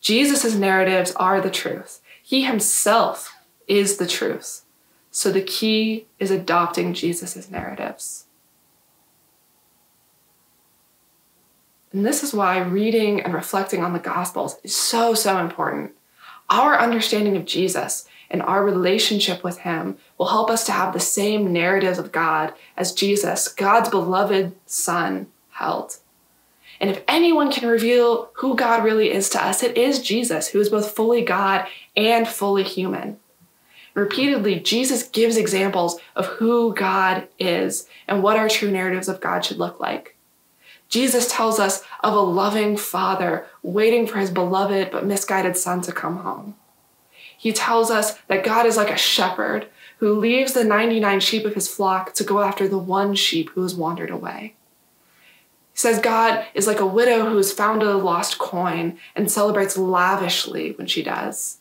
Jesus' 0.00 0.54
narratives 0.54 1.12
are 1.16 1.40
the 1.40 1.50
truth. 1.50 2.00
He 2.22 2.42
himself 2.42 3.34
is 3.68 3.98
the 3.98 4.06
truth. 4.06 4.62
So 5.10 5.30
the 5.30 5.42
key 5.42 6.06
is 6.18 6.30
adopting 6.30 6.94
Jesus' 6.94 7.50
narratives. 7.50 8.26
And 11.92 12.06
this 12.06 12.22
is 12.22 12.32
why 12.32 12.58
reading 12.58 13.20
and 13.20 13.34
reflecting 13.34 13.82
on 13.82 13.92
the 13.92 13.98
Gospels 13.98 14.58
is 14.62 14.74
so, 14.76 15.14
so 15.14 15.38
important. 15.38 15.92
Our 16.48 16.78
understanding 16.78 17.36
of 17.36 17.44
Jesus 17.44 18.06
and 18.30 18.42
our 18.42 18.64
relationship 18.64 19.42
with 19.42 19.58
Him 19.58 19.96
will 20.16 20.28
help 20.28 20.50
us 20.50 20.64
to 20.66 20.72
have 20.72 20.92
the 20.92 21.00
same 21.00 21.52
narratives 21.52 21.98
of 21.98 22.12
God 22.12 22.52
as 22.76 22.92
Jesus, 22.92 23.48
God's 23.48 23.88
beloved 23.88 24.52
Son, 24.66 25.26
held. 25.50 25.96
And 26.80 26.90
if 26.90 27.02
anyone 27.08 27.50
can 27.50 27.68
reveal 27.68 28.30
who 28.34 28.54
God 28.54 28.84
really 28.84 29.12
is 29.12 29.28
to 29.30 29.44
us, 29.44 29.62
it 29.62 29.76
is 29.76 30.00
Jesus, 30.00 30.48
who 30.48 30.60
is 30.60 30.70
both 30.70 30.92
fully 30.92 31.22
God 31.22 31.66
and 31.96 32.26
fully 32.26 32.62
human. 32.62 33.18
Repeatedly, 33.94 34.60
Jesus 34.60 35.02
gives 35.02 35.36
examples 35.36 36.00
of 36.14 36.26
who 36.26 36.72
God 36.74 37.28
is 37.38 37.86
and 38.06 38.22
what 38.22 38.36
our 38.36 38.48
true 38.48 38.70
narratives 38.70 39.08
of 39.08 39.20
God 39.20 39.44
should 39.44 39.58
look 39.58 39.80
like. 39.80 40.16
Jesus 40.90 41.32
tells 41.32 41.60
us 41.60 41.84
of 42.00 42.14
a 42.14 42.20
loving 42.20 42.76
father 42.76 43.46
waiting 43.62 44.06
for 44.06 44.18
his 44.18 44.30
beloved 44.30 44.90
but 44.90 45.06
misguided 45.06 45.56
son 45.56 45.80
to 45.82 45.92
come 45.92 46.18
home. 46.18 46.56
He 47.38 47.52
tells 47.52 47.90
us 47.90 48.18
that 48.26 48.44
God 48.44 48.66
is 48.66 48.76
like 48.76 48.90
a 48.90 48.98
shepherd 48.98 49.68
who 49.98 50.18
leaves 50.18 50.52
the 50.52 50.64
99 50.64 51.20
sheep 51.20 51.46
of 51.46 51.54
his 51.54 51.68
flock 51.68 52.12
to 52.14 52.24
go 52.24 52.40
after 52.40 52.66
the 52.66 52.78
one 52.78 53.14
sheep 53.14 53.50
who 53.50 53.62
has 53.62 53.74
wandered 53.74 54.10
away. 54.10 54.56
He 55.72 55.78
says 55.78 56.00
God 56.00 56.44
is 56.54 56.66
like 56.66 56.80
a 56.80 56.86
widow 56.86 57.30
who 57.30 57.36
has 57.36 57.52
found 57.52 57.82
a 57.82 57.96
lost 57.96 58.38
coin 58.38 58.98
and 59.14 59.30
celebrates 59.30 59.78
lavishly 59.78 60.72
when 60.72 60.88
she 60.88 61.02
does. 61.02 61.58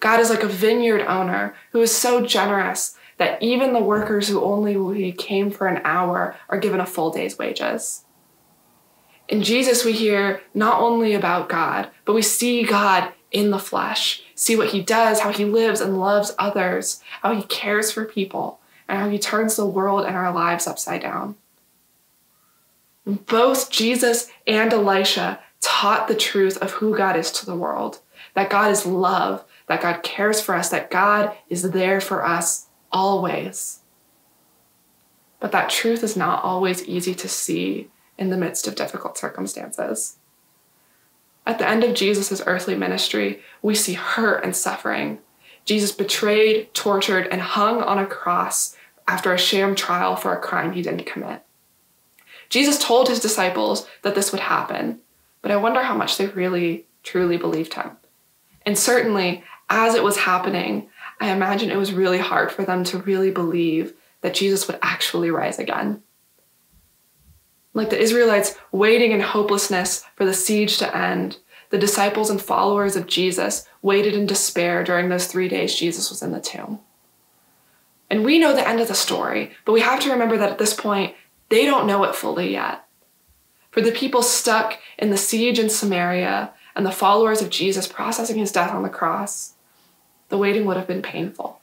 God 0.00 0.20
is 0.20 0.30
like 0.30 0.42
a 0.42 0.48
vineyard 0.48 1.02
owner 1.02 1.54
who 1.72 1.82
is 1.82 1.94
so 1.94 2.24
generous 2.24 2.96
that 3.18 3.42
even 3.42 3.72
the 3.72 3.80
workers 3.80 4.28
who 4.28 4.42
only 4.42 5.12
came 5.12 5.50
for 5.50 5.66
an 5.66 5.82
hour 5.84 6.34
are 6.48 6.58
given 6.58 6.80
a 6.80 6.86
full 6.86 7.10
day's 7.10 7.38
wages. 7.38 8.03
In 9.28 9.42
Jesus, 9.42 9.84
we 9.84 9.92
hear 9.92 10.42
not 10.52 10.80
only 10.80 11.14
about 11.14 11.48
God, 11.48 11.90
but 12.04 12.14
we 12.14 12.22
see 12.22 12.64
God 12.64 13.12
in 13.30 13.50
the 13.50 13.58
flesh, 13.58 14.22
see 14.34 14.54
what 14.54 14.68
he 14.70 14.82
does, 14.82 15.20
how 15.20 15.32
he 15.32 15.44
lives 15.44 15.80
and 15.80 15.98
loves 15.98 16.34
others, 16.38 17.02
how 17.22 17.34
he 17.34 17.42
cares 17.44 17.90
for 17.90 18.04
people, 18.04 18.60
and 18.88 18.98
how 18.98 19.08
he 19.08 19.18
turns 19.18 19.56
the 19.56 19.66
world 19.66 20.04
and 20.04 20.14
our 20.14 20.32
lives 20.32 20.66
upside 20.66 21.02
down. 21.02 21.36
Both 23.06 23.70
Jesus 23.70 24.30
and 24.46 24.72
Elisha 24.72 25.40
taught 25.60 26.08
the 26.08 26.14
truth 26.14 26.58
of 26.58 26.72
who 26.72 26.96
God 26.96 27.16
is 27.16 27.30
to 27.32 27.46
the 27.46 27.56
world 27.56 28.00
that 28.34 28.50
God 28.50 28.70
is 28.70 28.84
love, 28.84 29.44
that 29.68 29.80
God 29.80 30.02
cares 30.02 30.40
for 30.40 30.54
us, 30.54 30.68
that 30.70 30.90
God 30.90 31.32
is 31.48 31.70
there 31.70 32.00
for 32.00 32.24
us 32.24 32.66
always. 32.92 33.80
But 35.40 35.52
that 35.52 35.70
truth 35.70 36.02
is 36.02 36.16
not 36.16 36.42
always 36.42 36.84
easy 36.84 37.14
to 37.14 37.28
see 37.28 37.90
in 38.18 38.30
the 38.30 38.36
midst 38.36 38.66
of 38.66 38.74
difficult 38.74 39.18
circumstances. 39.18 40.16
At 41.46 41.58
the 41.58 41.68
end 41.68 41.84
of 41.84 41.94
Jesus' 41.94 42.42
earthly 42.46 42.74
ministry, 42.74 43.40
we 43.60 43.74
see 43.74 43.94
hurt 43.94 44.44
and 44.44 44.56
suffering. 44.56 45.18
Jesus 45.64 45.92
betrayed, 45.92 46.72
tortured, 46.74 47.26
and 47.28 47.40
hung 47.40 47.82
on 47.82 47.98
a 47.98 48.06
cross 48.06 48.76
after 49.06 49.32
a 49.32 49.38
sham 49.38 49.74
trial 49.74 50.16
for 50.16 50.32
a 50.32 50.40
crime 50.40 50.72
he 50.72 50.82
didn't 50.82 51.06
commit. 51.06 51.42
Jesus 52.48 52.78
told 52.78 53.08
his 53.08 53.20
disciples 53.20 53.86
that 54.02 54.14
this 54.14 54.32
would 54.32 54.40
happen, 54.40 55.00
but 55.42 55.50
I 55.50 55.56
wonder 55.56 55.82
how 55.82 55.94
much 55.94 56.16
they 56.16 56.26
really, 56.26 56.86
truly 57.02 57.36
believed 57.36 57.74
him. 57.74 57.92
And 58.64 58.78
certainly, 58.78 59.44
as 59.68 59.94
it 59.94 60.02
was 60.02 60.18
happening, 60.18 60.88
I 61.20 61.30
imagine 61.30 61.70
it 61.70 61.76
was 61.76 61.92
really 61.92 62.18
hard 62.18 62.50
for 62.50 62.64
them 62.64 62.84
to 62.84 62.98
really 62.98 63.30
believe 63.30 63.94
that 64.22 64.34
Jesus 64.34 64.66
would 64.66 64.78
actually 64.82 65.30
rise 65.30 65.58
again. 65.58 66.02
Like 67.74 67.90
the 67.90 68.00
Israelites 68.00 68.56
waiting 68.72 69.12
in 69.12 69.20
hopelessness 69.20 70.04
for 70.14 70.24
the 70.24 70.32
siege 70.32 70.78
to 70.78 70.96
end, 70.96 71.38
the 71.70 71.78
disciples 71.78 72.30
and 72.30 72.40
followers 72.40 72.94
of 72.94 73.08
Jesus 73.08 73.66
waited 73.82 74.14
in 74.14 74.26
despair 74.26 74.84
during 74.84 75.08
those 75.08 75.26
three 75.26 75.48
days 75.48 75.74
Jesus 75.74 76.08
was 76.08 76.22
in 76.22 76.30
the 76.30 76.40
tomb. 76.40 76.78
And 78.08 78.24
we 78.24 78.38
know 78.38 78.54
the 78.54 78.66
end 78.66 78.80
of 78.80 78.88
the 78.88 78.94
story, 78.94 79.50
but 79.64 79.72
we 79.72 79.80
have 79.80 79.98
to 80.00 80.10
remember 80.10 80.36
that 80.38 80.52
at 80.52 80.58
this 80.58 80.72
point, 80.72 81.16
they 81.48 81.64
don't 81.64 81.86
know 81.86 82.04
it 82.04 82.14
fully 82.14 82.52
yet. 82.52 82.84
For 83.72 83.80
the 83.80 83.90
people 83.90 84.22
stuck 84.22 84.78
in 84.98 85.10
the 85.10 85.16
siege 85.16 85.58
in 85.58 85.68
Samaria 85.68 86.52
and 86.76 86.86
the 86.86 86.92
followers 86.92 87.42
of 87.42 87.50
Jesus 87.50 87.88
processing 87.88 88.38
his 88.38 88.52
death 88.52 88.70
on 88.70 88.84
the 88.84 88.88
cross, 88.88 89.54
the 90.28 90.38
waiting 90.38 90.64
would 90.64 90.76
have 90.76 90.86
been 90.86 91.02
painful. 91.02 91.60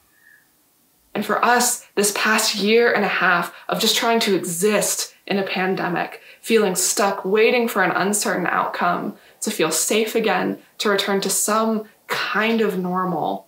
And 1.14 1.24
for 1.24 1.42
us, 1.44 1.86
this 1.94 2.12
past 2.14 2.54
year 2.54 2.92
and 2.92 3.04
a 3.04 3.08
half 3.08 3.54
of 3.68 3.80
just 3.80 3.96
trying 3.96 4.20
to 4.20 4.34
exist 4.34 5.14
in 5.26 5.38
a 5.38 5.42
pandemic, 5.42 6.20
feeling 6.40 6.74
stuck, 6.74 7.24
waiting 7.24 7.68
for 7.68 7.82
an 7.82 7.92
uncertain 7.92 8.46
outcome, 8.46 9.16
to 9.40 9.50
feel 9.50 9.70
safe 9.70 10.14
again, 10.14 10.58
to 10.78 10.88
return 10.88 11.20
to 11.20 11.30
some 11.30 11.84
kind 12.06 12.60
of 12.60 12.78
normal, 12.78 13.46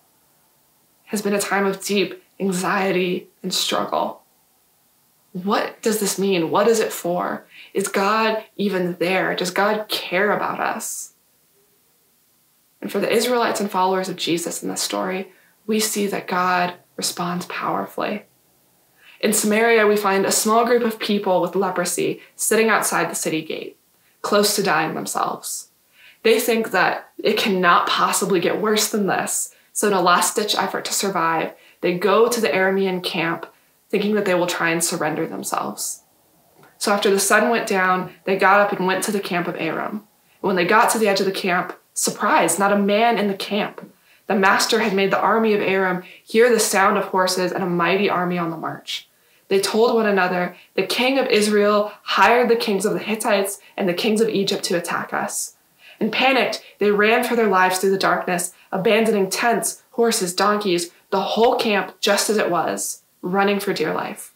has 1.05 1.21
been 1.21 1.33
a 1.33 1.39
time 1.39 1.65
of 1.65 1.83
deep 1.83 2.23
anxiety 2.39 3.27
and 3.43 3.53
struggle. 3.53 4.21
What 5.31 5.81
does 5.81 5.99
this 5.99 6.17
mean? 6.17 6.49
What 6.49 6.67
is 6.67 6.79
it 6.79 6.93
for? 6.93 7.45
Is 7.73 7.89
God 7.89 8.43
even 8.55 8.95
there? 8.99 9.35
Does 9.35 9.51
God 9.51 9.87
care 9.89 10.31
about 10.31 10.59
us? 10.59 11.13
And 12.81 12.91
for 12.91 12.99
the 12.99 13.11
Israelites 13.11 13.59
and 13.59 13.69
followers 13.69 14.09
of 14.09 14.15
Jesus 14.15 14.63
in 14.63 14.69
this 14.69 14.81
story, 14.81 15.31
we 15.67 15.79
see 15.79 16.07
that 16.07 16.27
God 16.27 16.75
responds 16.95 17.45
powerfully. 17.47 18.23
In 19.19 19.33
Samaria, 19.33 19.87
we 19.87 19.97
find 19.97 20.25
a 20.25 20.31
small 20.31 20.65
group 20.65 20.83
of 20.83 20.99
people 20.99 21.41
with 21.41 21.55
leprosy 21.55 22.21
sitting 22.35 22.69
outside 22.69 23.09
the 23.09 23.15
city 23.15 23.41
gate, 23.41 23.77
close 24.21 24.55
to 24.55 24.63
dying 24.63 24.93
themselves. 24.93 25.69
They 26.23 26.39
think 26.39 26.71
that 26.71 27.09
it 27.23 27.37
cannot 27.37 27.87
possibly 27.87 28.39
get 28.39 28.61
worse 28.61 28.89
than 28.89 29.07
this, 29.07 29.53
so 29.73 29.87
in 29.87 29.93
a 29.93 30.01
last 30.01 30.35
ditch 30.35 30.55
effort 30.55 30.85
to 30.85 30.93
survive, 30.93 31.53
they 31.81 31.97
go 31.97 32.27
to 32.29 32.41
the 32.41 32.47
Aramean 32.47 33.03
camp 33.03 33.45
thinking 33.89 34.15
that 34.15 34.25
they 34.25 34.33
will 34.33 34.47
try 34.47 34.71
and 34.71 34.83
surrender 34.83 35.27
themselves. 35.27 36.01
So 36.77 36.91
after 36.91 37.09
the 37.09 37.19
sun 37.19 37.49
went 37.49 37.67
down, 37.67 38.11
they 38.25 38.37
got 38.37 38.59
up 38.59 38.71
and 38.71 38.87
went 38.87 39.03
to 39.05 39.11
the 39.11 39.19
camp 39.19 39.47
of 39.47 39.55
Aram. 39.55 39.91
And 40.41 40.47
when 40.47 40.55
they 40.55 40.65
got 40.65 40.89
to 40.91 40.99
the 40.99 41.07
edge 41.07 41.19
of 41.19 41.25
the 41.25 41.31
camp, 41.31 41.77
surprise, 41.93 42.59
not 42.59 42.73
a 42.73 42.77
man 42.77 43.17
in 43.17 43.27
the 43.27 43.33
camp. 43.33 43.91
The 44.27 44.35
master 44.35 44.79
had 44.79 44.93
made 44.93 45.11
the 45.11 45.19
army 45.19 45.53
of 45.53 45.61
Aram 45.61 46.03
hear 46.23 46.49
the 46.49 46.59
sound 46.59 46.97
of 46.97 47.05
horses 47.05 47.51
and 47.51 47.63
a 47.63 47.67
mighty 47.67 48.09
army 48.09 48.37
on 48.37 48.49
the 48.49 48.57
march. 48.57 49.07
They 49.47 49.59
told 49.59 49.93
one 49.93 50.07
another, 50.07 50.55
The 50.73 50.87
king 50.87 51.19
of 51.19 51.27
Israel 51.27 51.91
hired 52.01 52.49
the 52.49 52.55
kings 52.55 52.85
of 52.85 52.93
the 52.93 52.99
Hittites 52.99 53.59
and 53.77 53.87
the 53.87 53.93
kings 53.93 54.21
of 54.21 54.29
Egypt 54.29 54.63
to 54.65 54.77
attack 54.77 55.13
us. 55.13 55.55
And 55.99 56.11
panicked, 56.11 56.63
they 56.79 56.91
ran 56.91 57.23
for 57.23 57.35
their 57.35 57.47
lives 57.47 57.77
through 57.77 57.91
the 57.91 57.97
darkness, 57.97 58.53
abandoning 58.71 59.29
tents, 59.29 59.83
horses, 59.91 60.33
donkeys, 60.33 60.91
the 61.11 61.21
whole 61.21 61.57
camp 61.57 61.99
just 62.01 62.29
as 62.29 62.37
it 62.37 62.49
was, 62.49 63.03
running 63.21 63.59
for 63.59 63.73
dear 63.73 63.93
life. 63.93 64.33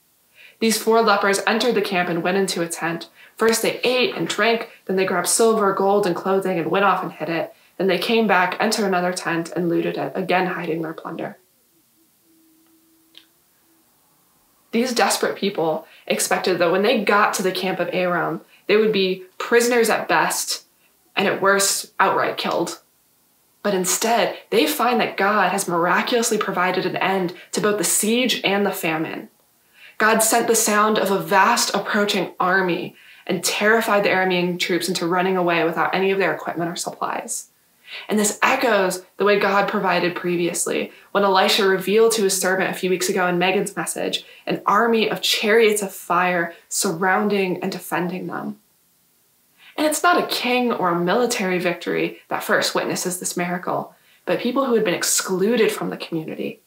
These 0.60 0.82
four 0.82 1.02
lepers 1.02 1.40
entered 1.48 1.76
the 1.76 1.82
camp 1.82 2.10
and 2.10 2.22
went 2.22 2.38
into 2.38 2.62
a 2.62 2.68
tent. 2.68 3.10
First 3.36 3.62
they 3.62 3.80
ate 3.84 4.16
and 4.16 4.28
drank, 4.28 4.70
then 4.86 4.96
they 4.96 5.06
grabbed 5.06 5.28
silver, 5.28 5.74
gold, 5.74 6.06
and 6.06 6.16
clothing 6.16 6.60
and 6.60 6.70
went 6.70 6.86
off 6.86 7.02
and 7.02 7.12
hid 7.12 7.30
it. 7.30 7.54
Then 7.80 7.88
they 7.88 7.98
came 7.98 8.28
back, 8.28 8.58
entered 8.60 8.86
another 8.86 9.14
tent, 9.14 9.54
and 9.56 9.70
looted 9.70 9.98
it, 9.98 10.12
again 10.14 10.48
hiding 10.48 10.82
their 10.82 10.94
plunder. 10.94 11.38
These 14.72 14.94
desperate 14.94 15.38
people 15.38 15.88
expected 16.06 16.60
that 16.60 16.72
when 16.72 16.82
they 16.82 17.06
got 17.06 17.34
to 17.36 17.42
the 17.42 17.54
camp 17.54 17.80
of 17.80 17.90
Aram, 17.94 18.42
they 18.68 18.76
would 18.76 18.92
be 18.92 19.24
prisoners 19.38 19.90
at 19.90 20.10
best, 20.10 20.66
and 21.16 21.26
at 21.26 21.42
worst, 21.42 21.94
outright 22.02 22.38
killed. 22.38 22.82
But 23.64 23.74
instead, 23.74 24.38
they 24.50 24.68
find 24.68 25.00
that 25.00 25.16
God 25.16 25.54
has 25.54 25.68
miraculously 25.68 26.38
provided 26.38 26.86
an 26.86 26.98
end 26.98 27.34
to 27.54 27.62
both 27.62 27.78
the 27.78 27.86
siege 27.86 28.42
and 28.44 28.66
the 28.66 28.72
famine. 28.72 29.30
God 29.98 30.20
sent 30.20 30.48
the 30.48 30.56
sound 30.56 31.00
of 31.00 31.12
a 31.12 31.20
vast 31.20 31.74
approaching 31.74 32.34
army 32.42 32.96
and 33.26 33.42
terrified 33.42 34.04
the 34.04 34.10
Aramean 34.10 34.60
troops 34.60 34.90
into 34.90 35.08
running 35.08 35.38
away 35.38 35.64
without 35.64 35.96
any 35.96 36.12
of 36.12 36.20
their 36.20 36.34
equipment 36.34 36.70
or 36.70 36.76
supplies. 36.76 37.50
And 38.08 38.20
this 38.20 38.40
echoes 38.42 39.04
the 39.18 39.26
way 39.26 39.40
God 39.40 39.68
provided 39.68 40.16
previously 40.16 40.92
when 41.12 41.24
Elisha 41.24 41.68
revealed 41.68 42.12
to 42.14 42.24
his 42.24 42.40
servant 42.40 42.70
a 42.70 42.78
few 42.78 42.90
weeks 42.90 43.10
ago 43.10 43.28
in 43.28 43.40
Megan's 43.40 43.76
message 43.76 44.24
an 44.46 44.62
army 44.66 45.10
of 45.10 45.22
chariots 45.22 45.82
of 45.82 45.94
fire 45.94 46.54
surrounding 46.68 47.62
and 47.62 47.72
defending 47.72 48.28
them. 48.28 48.60
And 49.78 49.88
it's 49.88 50.04
not 50.04 50.22
a 50.22 50.28
king 50.28 50.72
or 50.74 50.90
a 50.90 51.00
military 51.00 51.58
victory 51.58 52.20
that 52.28 52.44
first 52.44 52.76
witnesses 52.76 53.20
this 53.20 53.38
miracle, 53.38 53.96
but 54.26 54.42
people 54.42 54.66
who 54.66 54.76
had 54.76 54.84
been 54.84 54.94
excluded 54.94 55.72
from 55.72 55.90
the 55.90 55.98
community. 55.98 56.60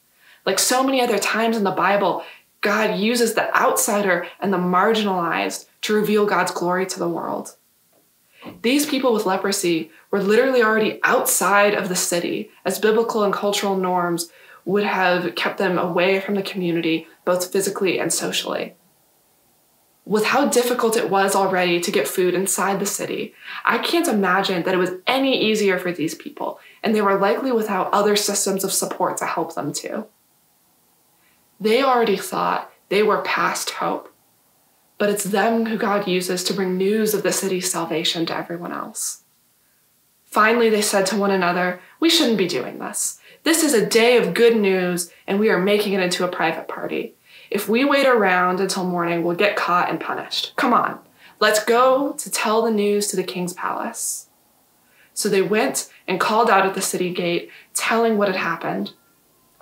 Like 0.47 0.59
so 0.59 0.83
many 0.83 1.01
other 1.01 1.19
times 1.19 1.57
in 1.57 1.65
the 1.65 1.71
Bible, 1.71 2.25
God 2.63 2.99
uses 2.99 3.35
the 3.35 3.55
outsider 3.55 4.27
and 4.41 4.53
the 4.53 4.59
marginalized 4.59 5.67
to 5.83 5.95
reveal 5.95 6.27
God's 6.27 6.53
glory 6.53 6.87
to 6.87 6.99
the 6.99 7.09
world. 7.09 7.57
These 8.63 8.87
people 8.87 9.13
with 9.13 9.27
leprosy 9.27 9.91
were 10.11 10.23
literally 10.23 10.63
already 10.63 11.01
outside 11.03 11.75
of 11.75 11.89
the 11.89 11.97
city, 11.97 12.51
as 12.65 12.79
biblical 12.79 13.23
and 13.23 13.33
cultural 13.33 13.77
norms 13.77 14.31
would 14.65 14.85
have 14.85 15.35
kept 15.35 15.59
them 15.59 15.79
away 15.79 16.21
from 16.21 16.35
the 16.35 16.43
community, 16.43 17.07
both 17.25 17.53
physically 17.53 17.99
and 17.99 18.13
socially. 18.13 18.75
With 20.05 20.27
how 20.27 20.47
difficult 20.49 20.97
it 20.97 21.11
was 21.11 21.37
already 21.37 21.81
to 21.81 21.91
get 21.93 22.09
food 22.09 22.35
inside 22.35 22.81
the 22.81 22.87
city, 22.87 23.35
I 23.65 23.79
can't 23.79 24.09
imagine 24.09 24.65
that 24.65 24.75
it 24.75 24.79
was 24.79 24.95
any 25.07 25.41
easier 25.41 25.79
for 25.79 25.93
these 25.93 26.15
people, 26.15 26.59
and 26.83 26.95
they 26.95 27.03
were 27.03 27.19
likely 27.19 27.53
without 27.53 27.93
other 27.93 28.17
systems 28.17 28.65
of 28.65 28.73
support 28.73 29.17
to 29.19 29.27
help 29.27 29.55
them 29.55 29.73
too. 29.73 30.07
They 31.61 31.83
already 31.83 32.17
thought 32.17 32.73
they 32.89 33.05
were 33.05 33.23
past 33.23 33.71
hope, 33.71 34.12
but 35.03 35.11
it's 35.11 35.25
them 35.25 35.67
who 35.67 35.77
God 35.77 36.07
uses 36.07 36.45
to 36.45 36.55
bring 36.55 36.77
news 36.77 37.13
of 37.13 37.25
the 37.25 37.33
city's 37.33 37.69
salvation 37.69 38.25
to 38.27 38.37
everyone 38.37 38.71
else. 38.71 39.25
Finally, 40.27 40.71
they 40.71 40.81
said 40.81 41.07
to 41.07 41.17
one 41.17 41.33
another, 41.33 41.81
We 41.99 42.09
shouldn't 42.09 42.39
be 42.39 42.47
doing 42.47 42.79
this. 42.79 43.19
This 43.43 43.65
is 43.65 43.75
a 43.75 43.85
day 43.85 44.17
of 44.17 44.33
good 44.33 44.57
news, 44.57 45.11
and 45.27 45.41
we 45.41 45.51
are 45.51 45.59
making 45.59 45.95
it 45.95 46.01
into 46.01 46.25
a 46.25 46.29
private 46.29 46.69
party. 46.69 47.15
If 47.51 47.69
we 47.69 47.85
wait 47.85 48.07
around 48.07 48.61
until 48.61 48.85
morning, 48.85 49.25
we'll 49.25 49.35
get 49.35 49.57
caught 49.57 49.91
and 49.91 49.99
punished. 49.99 50.53
Come 50.55 50.73
on, 50.73 51.01
let's 51.41 51.65
go 51.65 52.13
to 52.13 52.31
tell 52.31 52.63
the 52.63 52.71
news 52.71 53.09
to 53.09 53.17
the 53.17 53.25
king's 53.25 53.55
palace. 53.55 54.29
So 55.15 55.29
they 55.29 55.43
went 55.43 55.91
and 56.07 56.21
called 56.21 56.49
out 56.49 56.65
at 56.65 56.77
the 56.77 56.81
city 56.81 57.13
gate, 57.13 57.51
telling 57.75 58.19
what 58.19 58.29
had 58.29 58.37
happened. 58.37 58.93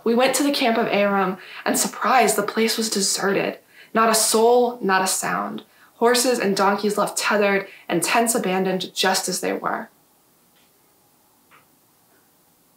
We 0.04 0.14
went 0.14 0.35
to 0.35 0.42
the 0.42 0.52
camp 0.52 0.76
of 0.76 0.88
Aram, 0.88 1.38
and 1.64 1.78
surprised, 1.78 2.37
the 2.37 2.42
place 2.42 2.76
was 2.76 2.90
deserted. 2.90 3.59
Not 3.92 4.09
a 4.09 4.14
soul, 4.14 4.78
not 4.80 5.02
a 5.02 5.06
sound. 5.06 5.64
Horses 5.94 6.38
and 6.38 6.56
donkeys 6.56 6.97
left 6.97 7.18
tethered, 7.18 7.66
and 7.88 8.02
tents 8.02 8.35
abandoned 8.35 8.94
just 8.94 9.29
as 9.29 9.40
they 9.40 9.53
were. 9.53 9.90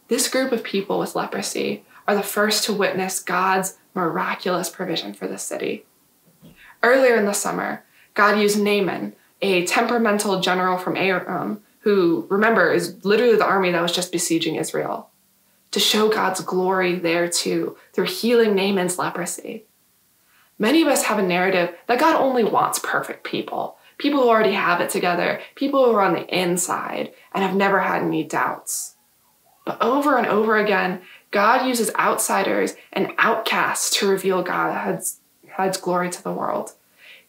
This 0.08 0.28
group 0.28 0.52
of 0.52 0.62
people 0.62 0.98
with 0.98 1.14
leprosy 1.14 1.84
are 2.06 2.14
the 2.14 2.22
first 2.22 2.64
to 2.64 2.72
witness 2.72 3.20
God's 3.20 3.78
miraculous 3.94 4.68
provision 4.68 5.14
for 5.14 5.26
the 5.26 5.38
city. 5.38 5.86
Earlier 6.82 7.16
in 7.16 7.24
the 7.24 7.32
summer, 7.32 7.84
God 8.12 8.38
used 8.38 8.60
Naaman, 8.60 9.14
a 9.40 9.64
temperamental 9.64 10.40
general 10.40 10.76
from 10.76 10.96
Aram, 10.96 11.62
who, 11.80 12.26
remember, 12.30 12.72
is 12.72 13.04
literally 13.04 13.36
the 13.36 13.46
army 13.46 13.70
that 13.72 13.82
was 13.82 13.92
just 13.92 14.12
besieging 14.12 14.56
Israel 14.56 15.10
to 15.70 15.80
show 15.80 16.08
God's 16.08 16.40
glory 16.40 16.94
there 16.94 17.28
too 17.28 17.76
through 17.92 18.06
healing 18.06 18.54
Naaman's 18.54 18.98
leprosy. 18.98 19.64
Many 20.58 20.82
of 20.82 20.88
us 20.88 21.04
have 21.04 21.18
a 21.18 21.22
narrative 21.22 21.74
that 21.86 21.98
God 21.98 22.16
only 22.16 22.44
wants 22.44 22.78
perfect 22.78 23.24
people, 23.24 23.76
people 23.98 24.22
who 24.22 24.28
already 24.28 24.52
have 24.52 24.80
it 24.80 24.90
together, 24.90 25.40
people 25.54 25.84
who 25.84 25.92
are 25.92 26.02
on 26.02 26.14
the 26.14 26.26
inside 26.34 27.12
and 27.32 27.42
have 27.42 27.56
never 27.56 27.80
had 27.80 28.02
any 28.02 28.24
doubts. 28.24 28.94
But 29.64 29.80
over 29.80 30.16
and 30.16 30.26
over 30.26 30.56
again, 30.56 31.00
God 31.30 31.66
uses 31.66 31.90
outsiders 31.96 32.74
and 32.92 33.12
outcasts 33.18 33.90
to 33.98 34.08
reveal 34.08 34.42
God's, 34.42 35.20
God's 35.56 35.78
glory 35.78 36.10
to 36.10 36.22
the 36.22 36.32
world. 36.32 36.72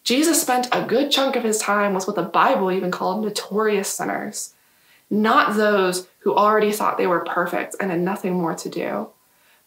Jesus 0.04 0.42
spent 0.42 0.68
a 0.72 0.86
good 0.86 1.12
chunk 1.12 1.36
of 1.36 1.44
his 1.44 1.58
time 1.58 1.94
with 1.94 2.06
what 2.06 2.16
the 2.16 2.22
Bible 2.22 2.72
even 2.72 2.92
called 2.92 3.24
notorious 3.24 3.90
sinners 3.90 4.54
not 5.10 5.56
those 5.56 6.08
who 6.20 6.36
already 6.36 6.72
thought 6.72 6.98
they 6.98 7.08
were 7.08 7.24
perfect 7.24 7.76
and 7.80 7.92
had 7.92 8.00
nothing 8.00 8.34
more 8.34 8.56
to 8.56 8.70
do, 8.70 9.10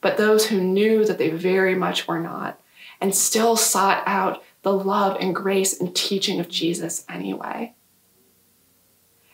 but 0.00 0.16
those 0.16 0.46
who 0.46 0.60
knew 0.60 1.04
that 1.04 1.18
they 1.18 1.30
very 1.30 1.74
much 1.74 2.08
were 2.08 2.20
not 2.20 2.60
and 3.00 3.14
still 3.14 3.56
sought 3.56 4.02
out 4.06 4.42
the 4.62 4.72
love 4.72 5.16
and 5.20 5.34
grace 5.34 5.78
and 5.80 5.94
teaching 5.94 6.40
of 6.40 6.48
Jesus 6.48 7.04
anyway. 7.08 7.74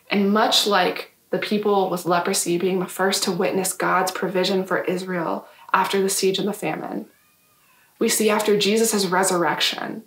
And 0.09 0.31
much 0.31 0.67
like 0.67 1.15
the 1.31 1.39
people 1.39 1.89
with 1.89 2.05
leprosy 2.05 2.57
being 2.57 2.79
the 2.79 2.85
first 2.85 3.23
to 3.23 3.31
witness 3.31 3.73
God's 3.73 4.11
provision 4.11 4.63
for 4.63 4.83
Israel 4.83 5.47
after 5.73 6.01
the 6.01 6.09
siege 6.09 6.39
and 6.39 6.47
the 6.47 6.53
famine, 6.53 7.07
we 7.99 8.07
see 8.09 8.29
after 8.29 8.57
Jesus' 8.57 9.05
resurrection, 9.05 10.03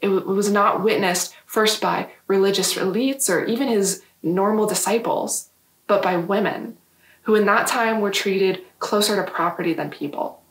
it 0.00 0.08
was 0.08 0.50
not 0.50 0.82
witnessed 0.82 1.34
first 1.46 1.80
by 1.80 2.10
religious 2.26 2.74
elites 2.74 3.28
or 3.28 3.44
even 3.44 3.68
his 3.68 4.02
normal 4.22 4.66
disciples, 4.66 5.50
but 5.86 6.02
by 6.02 6.16
women 6.16 6.76
who 7.22 7.34
in 7.34 7.46
that 7.46 7.66
time 7.66 8.00
were 8.00 8.10
treated 8.10 8.62
closer 8.78 9.16
to 9.16 9.30
property 9.30 9.74
than 9.74 9.90
people. 9.90 10.42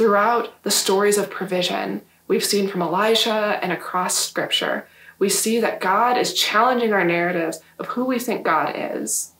Throughout 0.00 0.62
the 0.62 0.70
stories 0.70 1.18
of 1.18 1.28
provision 1.28 2.00
we've 2.26 2.42
seen 2.42 2.68
from 2.68 2.80
Elijah 2.80 3.58
and 3.62 3.70
across 3.70 4.16
scripture, 4.16 4.88
we 5.18 5.28
see 5.28 5.60
that 5.60 5.82
God 5.82 6.16
is 6.16 6.32
challenging 6.32 6.94
our 6.94 7.04
narratives 7.04 7.60
of 7.78 7.88
who 7.88 8.06
we 8.06 8.18
think 8.18 8.42
God 8.42 8.72
is, 8.74 9.34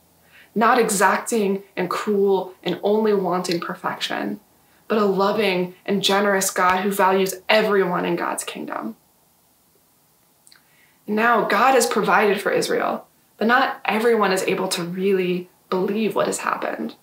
not 0.54 0.78
exacting 0.78 1.62
and 1.78 1.88
cruel 1.88 2.52
and 2.62 2.78
only 2.82 3.14
wanting 3.14 3.58
perfection, 3.58 4.38
but 4.86 4.98
a 4.98 5.06
loving 5.06 5.76
and 5.86 6.02
generous 6.02 6.50
God 6.50 6.82
who 6.82 6.90
values 6.90 7.36
everyone 7.48 8.04
in 8.04 8.16
God's 8.16 8.44
kingdom. 8.44 8.96
Now, 11.06 11.48
God 11.48 11.72
has 11.72 11.86
provided 11.86 12.38
for 12.38 12.52
Israel, 12.52 13.06
but 13.38 13.46
not 13.46 13.80
everyone 13.86 14.30
is 14.30 14.42
able 14.42 14.68
to 14.68 14.84
really 14.84 15.48
believe 15.70 16.14
what 16.14 16.26
has 16.26 16.40
happened. 16.40 16.96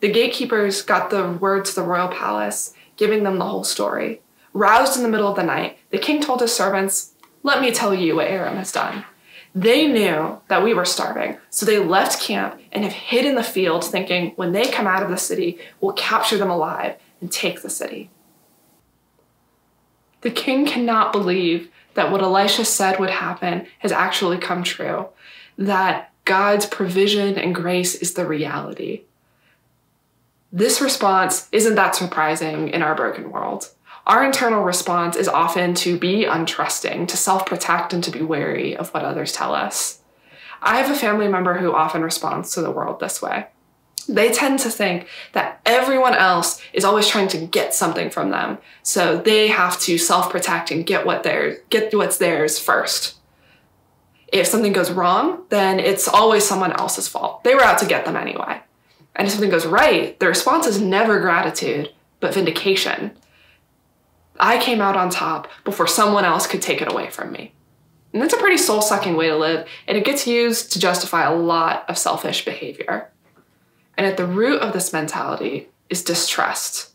The 0.00 0.10
gatekeepers 0.10 0.82
got 0.82 1.10
the 1.10 1.32
word 1.32 1.66
to 1.66 1.74
the 1.74 1.82
royal 1.82 2.08
palace, 2.08 2.72
giving 2.96 3.22
them 3.22 3.38
the 3.38 3.46
whole 3.46 3.64
story. 3.64 4.22
Roused 4.52 4.96
in 4.96 5.02
the 5.02 5.08
middle 5.08 5.28
of 5.28 5.36
the 5.36 5.42
night, 5.42 5.78
the 5.90 5.98
king 5.98 6.20
told 6.20 6.40
his 6.40 6.54
servants, 6.54 7.12
Let 7.42 7.60
me 7.60 7.70
tell 7.70 7.94
you 7.94 8.16
what 8.16 8.26
Aram 8.26 8.56
has 8.56 8.72
done. 8.72 9.04
They 9.54 9.86
knew 9.86 10.40
that 10.48 10.62
we 10.62 10.74
were 10.74 10.84
starving, 10.84 11.36
so 11.50 11.66
they 11.66 11.78
left 11.78 12.22
camp 12.22 12.60
and 12.72 12.84
have 12.84 12.92
hid 12.92 13.26
in 13.26 13.34
the 13.34 13.42
field, 13.42 13.84
thinking 13.84 14.32
when 14.36 14.52
they 14.52 14.70
come 14.70 14.86
out 14.86 15.02
of 15.02 15.10
the 15.10 15.16
city, 15.16 15.58
we'll 15.80 15.92
capture 15.92 16.38
them 16.38 16.50
alive 16.50 16.96
and 17.20 17.30
take 17.30 17.60
the 17.60 17.70
city. 17.70 18.10
The 20.22 20.30
king 20.30 20.66
cannot 20.66 21.12
believe 21.12 21.70
that 21.94 22.12
what 22.12 22.22
Elisha 22.22 22.64
said 22.64 22.98
would 23.00 23.10
happen 23.10 23.66
has 23.80 23.92
actually 23.92 24.38
come 24.38 24.62
true, 24.62 25.08
that 25.58 26.12
God's 26.24 26.66
provision 26.66 27.36
and 27.36 27.54
grace 27.54 27.94
is 27.96 28.14
the 28.14 28.26
reality. 28.26 29.02
This 30.52 30.80
response 30.80 31.48
isn't 31.52 31.76
that 31.76 31.94
surprising 31.94 32.68
in 32.68 32.82
our 32.82 32.94
broken 32.94 33.30
world. 33.30 33.70
Our 34.06 34.24
internal 34.24 34.62
response 34.62 35.14
is 35.16 35.28
often 35.28 35.74
to 35.74 35.98
be 35.98 36.24
untrusting, 36.24 37.06
to 37.08 37.16
self 37.16 37.46
protect, 37.46 37.92
and 37.92 38.02
to 38.02 38.10
be 38.10 38.22
wary 38.22 38.76
of 38.76 38.92
what 38.92 39.04
others 39.04 39.32
tell 39.32 39.54
us. 39.54 40.00
I 40.62 40.78
have 40.80 40.90
a 40.90 40.98
family 40.98 41.28
member 41.28 41.58
who 41.58 41.72
often 41.72 42.02
responds 42.02 42.52
to 42.54 42.62
the 42.62 42.70
world 42.70 43.00
this 43.00 43.22
way 43.22 43.46
they 44.14 44.30
tend 44.30 44.58
to 44.60 44.70
think 44.70 45.06
that 45.32 45.60
everyone 45.64 46.14
else 46.14 46.60
is 46.72 46.84
always 46.84 47.08
trying 47.08 47.28
to 47.28 47.46
get 47.46 47.74
something 47.74 48.10
from 48.10 48.30
them. 48.30 48.58
So 48.82 49.16
they 49.18 49.48
have 49.48 49.78
to 49.80 49.98
self-protect 49.98 50.70
and 50.70 50.86
get 50.86 51.06
what 51.06 51.22
theirs, 51.22 51.58
get 51.70 51.94
what's 51.94 52.18
theirs 52.18 52.58
first. 52.58 53.16
If 54.32 54.46
something 54.46 54.72
goes 54.72 54.90
wrong, 54.90 55.44
then 55.48 55.80
it's 55.80 56.06
always 56.06 56.44
someone 56.44 56.72
else's 56.72 57.08
fault. 57.08 57.42
They 57.42 57.54
were 57.54 57.62
out 57.62 57.78
to 57.78 57.86
get 57.86 58.04
them 58.04 58.16
anyway. 58.16 58.60
And 59.16 59.26
if 59.26 59.32
something 59.32 59.50
goes 59.50 59.66
right, 59.66 60.18
the 60.18 60.28
response 60.28 60.66
is 60.66 60.80
never 60.80 61.20
gratitude, 61.20 61.92
but 62.20 62.34
vindication. 62.34 63.12
I 64.38 64.58
came 64.58 64.80
out 64.80 64.96
on 64.96 65.10
top 65.10 65.48
before 65.64 65.86
someone 65.86 66.24
else 66.24 66.46
could 66.46 66.62
take 66.62 66.80
it 66.80 66.90
away 66.90 67.10
from 67.10 67.32
me. 67.32 67.52
And 68.12 68.20
that's 68.20 68.34
a 68.34 68.38
pretty 68.38 68.56
soul 68.56 68.82
sucking 68.82 69.16
way 69.16 69.28
to 69.28 69.36
live, 69.36 69.68
and 69.86 69.96
it 69.96 70.04
gets 70.04 70.26
used 70.26 70.72
to 70.72 70.80
justify 70.80 71.24
a 71.24 71.34
lot 71.34 71.84
of 71.88 71.98
selfish 71.98 72.44
behavior. 72.44 73.10
And 73.96 74.06
at 74.06 74.16
the 74.16 74.26
root 74.26 74.62
of 74.62 74.72
this 74.72 74.92
mentality 74.92 75.68
is 75.88 76.02
distrust. 76.02 76.92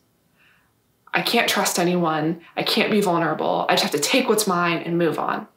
I 1.13 1.21
can't 1.21 1.47
trust 1.47 1.80
anyone. 1.80 2.41
I 2.58 2.63
can't 2.63 2.91
be 2.91 2.99
vulnerable. 2.99 3.65
I 3.69 3.73
just 3.73 3.84
have 3.84 3.91
to 3.91 3.99
take 3.99 4.28
what's 4.28 4.47
mine 4.47 4.80
and 4.80 4.97
move 4.97 5.17
on. 5.17 5.47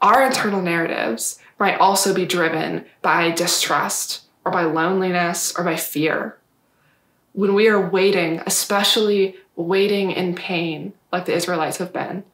Our 0.00 0.26
internal 0.26 0.60
narratives 0.60 1.38
might 1.58 1.78
also 1.78 2.12
be 2.12 2.26
driven 2.26 2.84
by 3.00 3.30
distrust 3.30 4.23
or 4.44 4.52
by 4.52 4.64
loneliness 4.64 5.54
or 5.56 5.64
by 5.64 5.76
fear. 5.76 6.36
When 7.32 7.54
we 7.54 7.68
are 7.68 7.88
waiting, 7.88 8.40
especially 8.46 9.36
waiting 9.56 10.10
in 10.10 10.34
pain, 10.34 10.92
like 11.12 11.24
the 11.24 11.34
Israelites 11.34 11.78
have 11.78 11.92
been, 11.92 12.24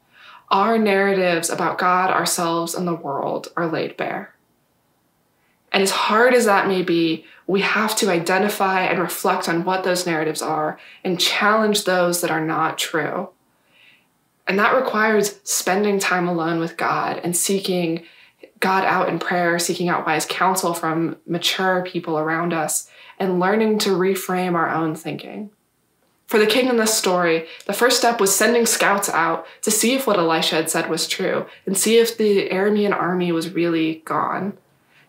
our 0.50 0.78
narratives 0.78 1.48
about 1.48 1.78
God, 1.78 2.10
ourselves, 2.10 2.74
and 2.74 2.86
the 2.86 2.94
world 2.94 3.48
are 3.56 3.66
laid 3.66 3.96
bare. 3.96 4.34
And 5.72 5.82
as 5.82 5.92
hard 5.92 6.34
as 6.34 6.46
that 6.46 6.66
may 6.66 6.82
be, 6.82 7.24
we 7.46 7.60
have 7.60 7.94
to 7.96 8.10
identify 8.10 8.82
and 8.82 8.98
reflect 8.98 9.48
on 9.48 9.64
what 9.64 9.84
those 9.84 10.06
narratives 10.06 10.42
are 10.42 10.78
and 11.04 11.20
challenge 11.20 11.84
those 11.84 12.20
that 12.20 12.30
are 12.30 12.44
not 12.44 12.78
true. 12.78 13.30
And 14.48 14.58
that 14.58 14.74
requires 14.74 15.38
spending 15.44 16.00
time 16.00 16.26
alone 16.26 16.58
with 16.58 16.76
God 16.76 17.20
and 17.22 17.36
seeking 17.36 18.04
God 18.60 18.84
out 18.84 19.08
in 19.08 19.18
prayer, 19.18 19.58
seeking 19.58 19.88
out 19.88 20.06
wise 20.06 20.26
counsel 20.26 20.74
from 20.74 21.16
mature 21.26 21.82
people 21.82 22.18
around 22.18 22.52
us, 22.52 22.88
and 23.18 23.40
learning 23.40 23.78
to 23.80 23.90
reframe 23.90 24.54
our 24.54 24.70
own 24.70 24.94
thinking. 24.94 25.50
For 26.26 26.38
the 26.38 26.46
king 26.46 26.68
in 26.68 26.76
this 26.76 26.94
story, 26.94 27.48
the 27.66 27.72
first 27.72 27.98
step 27.98 28.20
was 28.20 28.32
sending 28.34 28.64
scouts 28.64 29.08
out 29.08 29.46
to 29.62 29.70
see 29.70 29.94
if 29.94 30.06
what 30.06 30.18
Elisha 30.18 30.54
had 30.54 30.70
said 30.70 30.88
was 30.88 31.08
true 31.08 31.46
and 31.66 31.76
see 31.76 31.98
if 31.98 32.16
the 32.16 32.48
Aramean 32.50 32.92
army 32.92 33.32
was 33.32 33.50
really 33.50 33.96
gone. 34.04 34.56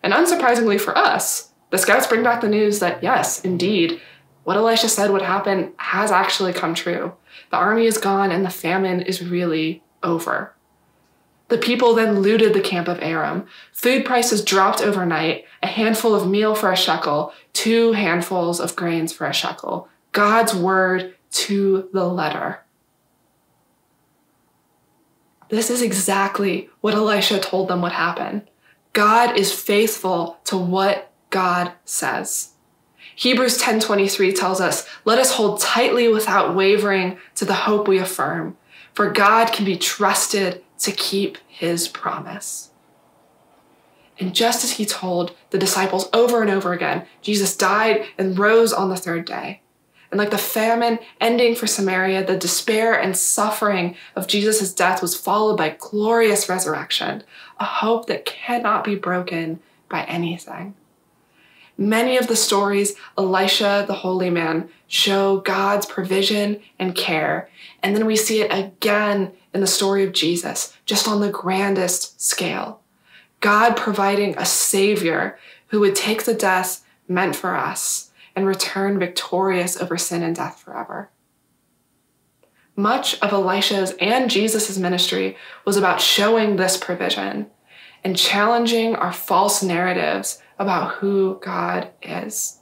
And 0.02 0.12
unsurprisingly 0.12 0.80
for 0.80 0.98
us, 0.98 1.52
the 1.70 1.78
scouts 1.78 2.08
bring 2.08 2.24
back 2.24 2.40
the 2.40 2.48
news 2.48 2.80
that 2.80 3.04
yes, 3.04 3.40
indeed, 3.42 4.00
what 4.42 4.56
Elisha 4.56 4.88
said 4.88 5.12
would 5.12 5.22
happen 5.22 5.72
has 5.76 6.10
actually 6.10 6.52
come 6.52 6.74
true. 6.74 7.12
The 7.50 7.56
army 7.56 7.86
is 7.86 7.98
gone 7.98 8.32
and 8.32 8.44
the 8.44 8.50
famine 8.50 9.00
is 9.00 9.24
really 9.24 9.84
over. 10.02 10.54
The 11.52 11.58
people 11.58 11.92
then 11.92 12.20
looted 12.20 12.54
the 12.54 12.62
camp 12.62 12.88
of 12.88 12.98
Aram. 13.02 13.46
Food 13.74 14.06
prices 14.06 14.42
dropped 14.42 14.80
overnight, 14.80 15.44
a 15.62 15.66
handful 15.66 16.14
of 16.14 16.26
meal 16.26 16.54
for 16.54 16.72
a 16.72 16.76
shekel, 16.76 17.34
two 17.52 17.92
handfuls 17.92 18.58
of 18.58 18.74
grains 18.74 19.12
for 19.12 19.26
a 19.26 19.34
shekel. 19.34 19.86
God's 20.12 20.54
word 20.54 21.14
to 21.32 21.90
the 21.92 22.06
letter. 22.06 22.60
This 25.50 25.68
is 25.68 25.82
exactly 25.82 26.70
what 26.80 26.94
Elisha 26.94 27.38
told 27.38 27.68
them 27.68 27.82
would 27.82 27.92
happen. 27.92 28.48
God 28.94 29.36
is 29.36 29.52
faithful 29.52 30.38
to 30.44 30.56
what 30.56 31.12
God 31.28 31.72
says. 31.84 32.52
Hebrews 33.14 33.58
10:23 33.58 34.32
tells 34.32 34.58
us, 34.58 34.86
"Let 35.04 35.18
us 35.18 35.32
hold 35.32 35.60
tightly 35.60 36.08
without 36.08 36.54
wavering 36.54 37.18
to 37.34 37.44
the 37.44 37.68
hope 37.68 37.86
we 37.86 37.98
affirm, 37.98 38.56
for 38.94 39.10
God 39.10 39.52
can 39.52 39.66
be 39.66 39.76
trusted 39.76 40.64
to 40.82 40.92
keep 40.92 41.38
his 41.48 41.88
promise." 41.88 42.70
And 44.18 44.34
just 44.34 44.62
as 44.62 44.72
he 44.72 44.84
told 44.84 45.34
the 45.50 45.58
disciples 45.58 46.08
over 46.12 46.42
and 46.42 46.50
over 46.50 46.72
again, 46.72 47.06
Jesus 47.22 47.56
died 47.56 48.06
and 48.18 48.38
rose 48.38 48.72
on 48.72 48.88
the 48.88 48.96
third 48.96 49.24
day. 49.24 49.62
And 50.10 50.18
like 50.18 50.30
the 50.30 50.38
famine 50.38 50.98
ending 51.20 51.54
for 51.54 51.66
Samaria, 51.66 52.26
the 52.26 52.36
despair 52.36 52.92
and 52.92 53.16
suffering 53.16 53.96
of 54.14 54.26
Jesus' 54.26 54.74
death 54.74 55.00
was 55.00 55.16
followed 55.16 55.56
by 55.56 55.76
glorious 55.78 56.50
resurrection, 56.50 57.24
a 57.58 57.64
hope 57.64 58.06
that 58.06 58.26
cannot 58.26 58.84
be 58.84 58.94
broken 58.94 59.60
by 59.88 60.04
anything. 60.04 60.74
Many 61.78 62.18
of 62.18 62.26
the 62.26 62.36
stories 62.36 62.94
Elisha, 63.16 63.84
the 63.86 63.94
holy 63.94 64.28
man, 64.28 64.68
show 64.86 65.38
God's 65.38 65.86
provision 65.86 66.60
and 66.78 66.94
care. 66.94 67.48
And 67.82 67.96
then 67.96 68.04
we 68.04 68.14
see 68.14 68.42
it 68.42 68.52
again 68.52 69.32
in 69.54 69.60
the 69.60 69.66
story 69.66 70.04
of 70.04 70.12
Jesus, 70.12 70.76
just 70.86 71.06
on 71.06 71.20
the 71.20 71.30
grandest 71.30 72.20
scale. 72.20 72.80
God 73.40 73.76
providing 73.76 74.36
a 74.36 74.46
savior 74.46 75.38
who 75.68 75.80
would 75.80 75.96
take 75.96 76.24
the 76.24 76.34
death 76.34 76.84
meant 77.08 77.36
for 77.36 77.56
us 77.56 78.10
and 78.34 78.46
return 78.46 78.98
victorious 78.98 79.80
over 79.80 79.98
sin 79.98 80.22
and 80.22 80.34
death 80.34 80.60
forever. 80.60 81.10
Much 82.76 83.20
of 83.20 83.32
Elisha's 83.32 83.94
and 84.00 84.30
Jesus' 84.30 84.78
ministry 84.78 85.36
was 85.66 85.76
about 85.76 86.00
showing 86.00 86.56
this 86.56 86.76
provision 86.76 87.50
and 88.02 88.16
challenging 88.16 88.94
our 88.96 89.12
false 89.12 89.62
narratives 89.62 90.38
about 90.58 90.94
who 90.94 91.38
God 91.42 91.90
is. 92.00 92.60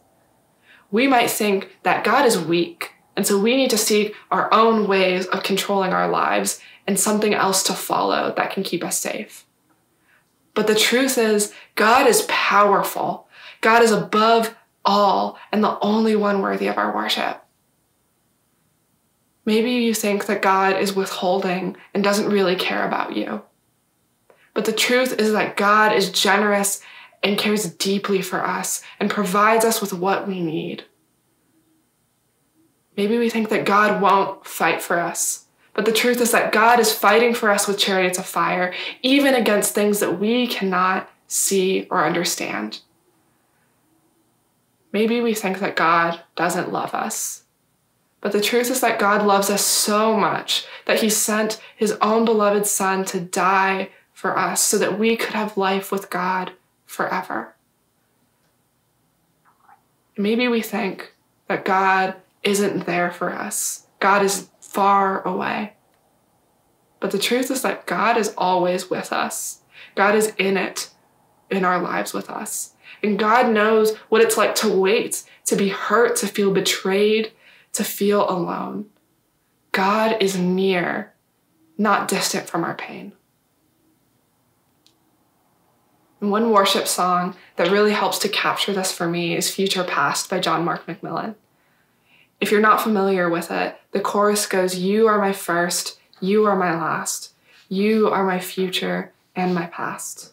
We 0.91 1.07
might 1.07 1.31
think 1.31 1.79
that 1.85 2.05
God 2.05 2.27
is 2.27 2.39
weak, 2.39 2.95
and 3.21 3.27
so 3.27 3.39
we 3.39 3.55
need 3.55 3.69
to 3.69 3.77
seek 3.77 4.15
our 4.31 4.49
own 4.51 4.89
ways 4.89 5.27
of 5.27 5.43
controlling 5.43 5.93
our 5.93 6.09
lives 6.09 6.59
and 6.87 6.99
something 6.99 7.35
else 7.35 7.63
to 7.65 7.75
follow 7.75 8.33
that 8.35 8.51
can 8.51 8.63
keep 8.63 8.83
us 8.83 8.99
safe. 8.99 9.45
But 10.55 10.67
the 10.67 10.75
truth 10.75 11.19
is, 11.19 11.53
God 11.75 12.07
is 12.07 12.25
powerful. 12.29 13.29
God 13.61 13.83
is 13.83 13.91
above 13.91 14.57
all 14.87 15.39
and 15.53 15.63
the 15.63 15.79
only 15.81 16.17
one 16.17 16.41
worthy 16.41 16.67
of 16.67 16.79
our 16.79 16.97
worship. 16.97 17.45
Maybe 19.45 19.73
you 19.73 19.93
think 19.93 20.25
that 20.25 20.41
God 20.41 20.81
is 20.81 20.97
withholding 20.97 21.77
and 21.93 22.03
doesn't 22.03 22.31
really 22.31 22.57
care 22.57 22.89
about 22.89 23.15
you. 23.15 23.43
But 24.55 24.65
the 24.65 24.73
truth 24.73 25.21
is 25.21 25.33
that 25.33 25.59
God 25.59 25.93
is 25.93 26.11
generous 26.11 26.81
and 27.23 27.37
cares 27.37 27.71
deeply 27.71 28.23
for 28.23 28.43
us 28.43 28.83
and 28.99 29.11
provides 29.11 29.67
us 29.67 29.83
with 29.83 29.93
what 29.93 30.27
we 30.27 30.41
need. 30.41 30.85
Maybe 32.97 33.19
we 33.19 33.31
think 33.31 33.49
that 33.49 33.65
God 33.65 34.03
won't 34.03 34.45
fight 34.47 34.83
for 34.83 34.99
us, 34.99 35.47
but 35.75 35.85
the 35.85 35.93
truth 35.93 36.21
is 36.21 36.33
that 36.33 36.53
God 36.53 36.81
is 36.81 36.93
fighting 36.93 37.35
for 37.35 37.51
us 37.51 37.67
with 37.67 37.79
chariots 37.79 38.19
of 38.19 38.27
fire, 38.27 38.75
even 39.03 39.35
against 39.35 39.75
things 39.75 40.01
that 40.01 40.19
we 40.19 40.47
cannot 40.47 41.09
see 41.27 41.87
or 41.91 42.05
understand. 42.05 42.81
Maybe 44.93 45.21
we 45.21 45.35
think 45.35 45.61
that 45.61 45.77
God 45.77 46.21
doesn't 46.35 46.73
love 46.73 46.95
us. 46.95 47.45
But 48.21 48.33
the 48.33 48.41
truth 48.41 48.71
is 48.71 48.81
that 48.81 48.99
God 48.99 49.25
loves 49.25 49.49
us 49.49 49.65
so 49.65 50.15
much 50.15 50.67
that 50.87 51.01
he 51.01 51.09
sent 51.09 51.61
his 51.77 51.93
own 52.03 52.25
beloved 52.25 52.67
Son 52.67 53.05
to 53.07 53.21
die 53.21 53.91
for 54.13 54.37
us 54.37 54.61
so 54.61 54.77
that 54.79 54.99
we 54.99 55.17
could 55.17 55.33
have 55.33 55.57
life 55.57 55.91
with 55.91 56.11
God 56.11 56.53
forever. 56.85 57.55
Maybe 60.19 60.49
we 60.49 60.61
think 60.61 61.15
that 61.49 61.65
God 61.65 62.17
isn't 62.43 62.87
there 62.87 63.11
for 63.11 63.33
us, 63.33 63.87
God 63.99 64.25
is 64.25 64.49
far 64.61 65.27
away. 65.27 65.75
But 67.01 67.11
the 67.11 67.19
truth 67.19 67.51
is 67.51 67.63
that 67.63 67.87
God 67.87 68.17
is 68.17 68.35
always 68.37 68.91
with 68.91 69.13
us, 69.13 69.61
God 69.95 70.15
is 70.15 70.33
in 70.39 70.57
it 70.57 70.91
in 71.51 71.65
our 71.65 71.81
lives 71.81 72.13
with 72.13 72.31
us. 72.31 72.75
And 73.03 73.19
God 73.19 73.53
knows 73.53 73.97
what 74.09 74.23
it's 74.23 74.37
like 74.37 74.55
to 74.57 74.69
wait, 74.69 75.25
to 75.47 75.57
be 75.57 75.69
hurt, 75.69 76.17
to 76.17 76.27
feel 76.27 76.53
betrayed, 76.53 77.33
to 77.73 77.85
feel 77.85 78.29
alone. 78.29 78.87
God 79.73 80.17
is 80.21 80.37
near, 80.37 81.15
not 81.79 82.09
distant 82.09 82.49
from 82.49 82.65
our 82.65 82.75
pain. 82.75 83.13
And 86.21 86.31
one 86.31 86.51
worship 86.51 86.87
song 86.87 87.35
that 87.57 87.71
really 87.71 87.93
helps 87.93 88.19
to 88.21 88.29
capture 88.29 88.73
this 88.73 88.93
for 88.93 89.09
me 89.09 89.35
is 89.35 89.53
Future 89.53 89.85
Past 89.85 90.29
by 90.29 90.39
John 90.39 90.65
Mark 90.65 90.87
McMillan. 90.87 91.35
If 92.41 92.51
you're 92.51 92.61
not 92.61 92.81
familiar 92.81 93.29
with 93.29 93.51
it, 93.51 93.79
the 93.93 94.01
chorus 94.01 94.47
goes, 94.47 94.79
You 94.79 95.07
are 95.09 95.19
my 95.19 95.33
first, 95.33 95.99
you 96.21 96.47
are 96.47 96.57
my 96.57 96.75
last, 96.75 97.35
you 97.69 98.09
are 98.09 98.25
my 98.25 98.39
future 98.39 99.13
and 99.37 99.55
my 99.55 99.67
past. 99.67 100.33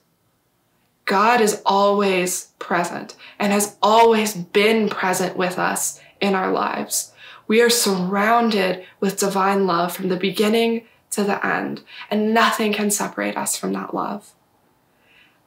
God 1.05 1.39
is 1.39 1.61
always 1.65 2.51
present 2.59 3.15
and 3.39 3.53
has 3.53 3.77
always 3.81 4.33
been 4.35 4.89
present 4.89 5.37
with 5.37 5.57
us 5.57 6.01
in 6.19 6.35
our 6.35 6.51
lives. 6.51 7.13
We 7.47 7.61
are 7.61 7.69
surrounded 7.69 8.85
with 8.99 9.19
divine 9.19 9.65
love 9.65 9.95
from 9.95 10.09
the 10.09 10.17
beginning 10.17 10.83
to 11.11 11.23
the 11.23 11.45
end, 11.45 11.81
and 12.11 12.33
nothing 12.33 12.73
can 12.73 12.91
separate 12.91 13.37
us 13.37 13.55
from 13.55 13.71
that 13.73 13.93
love. 13.93 14.33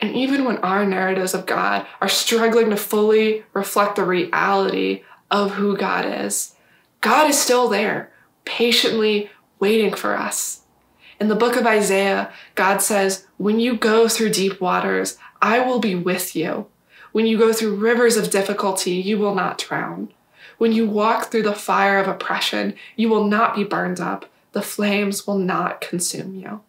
And 0.00 0.14
even 0.14 0.44
when 0.44 0.58
our 0.58 0.86
narratives 0.86 1.34
of 1.34 1.46
God 1.46 1.86
are 2.00 2.08
struggling 2.08 2.70
to 2.70 2.76
fully 2.76 3.44
reflect 3.52 3.96
the 3.96 4.04
reality 4.04 5.02
of 5.30 5.52
who 5.52 5.76
God 5.76 6.04
is, 6.06 6.54
God 7.00 7.28
is 7.28 7.40
still 7.40 7.68
there, 7.68 8.12
patiently 8.44 9.30
waiting 9.58 9.92
for 9.92 10.16
us. 10.16 10.62
In 11.20 11.28
the 11.28 11.34
book 11.34 11.56
of 11.56 11.66
Isaiah, 11.66 12.32
God 12.54 12.80
says, 12.80 13.26
When 13.38 13.58
you 13.58 13.76
go 13.76 14.08
through 14.08 14.30
deep 14.30 14.60
waters, 14.60 15.18
I 15.42 15.58
will 15.60 15.80
be 15.80 15.94
with 15.94 16.36
you. 16.36 16.66
When 17.10 17.26
you 17.26 17.36
go 17.36 17.52
through 17.52 17.76
rivers 17.76 18.16
of 18.16 18.30
difficulty, 18.30 18.92
you 18.92 19.18
will 19.18 19.34
not 19.34 19.58
drown. 19.58 20.12
When 20.58 20.72
you 20.72 20.88
walk 20.88 21.30
through 21.30 21.42
the 21.42 21.54
fire 21.54 21.98
of 21.98 22.06
oppression, 22.08 22.74
you 22.96 23.08
will 23.08 23.24
not 23.24 23.56
be 23.56 23.64
burned 23.64 24.00
up. 24.00 24.26
The 24.52 24.62
flames 24.62 25.26
will 25.26 25.38
not 25.38 25.80
consume 25.80 26.34
you. 26.36 26.60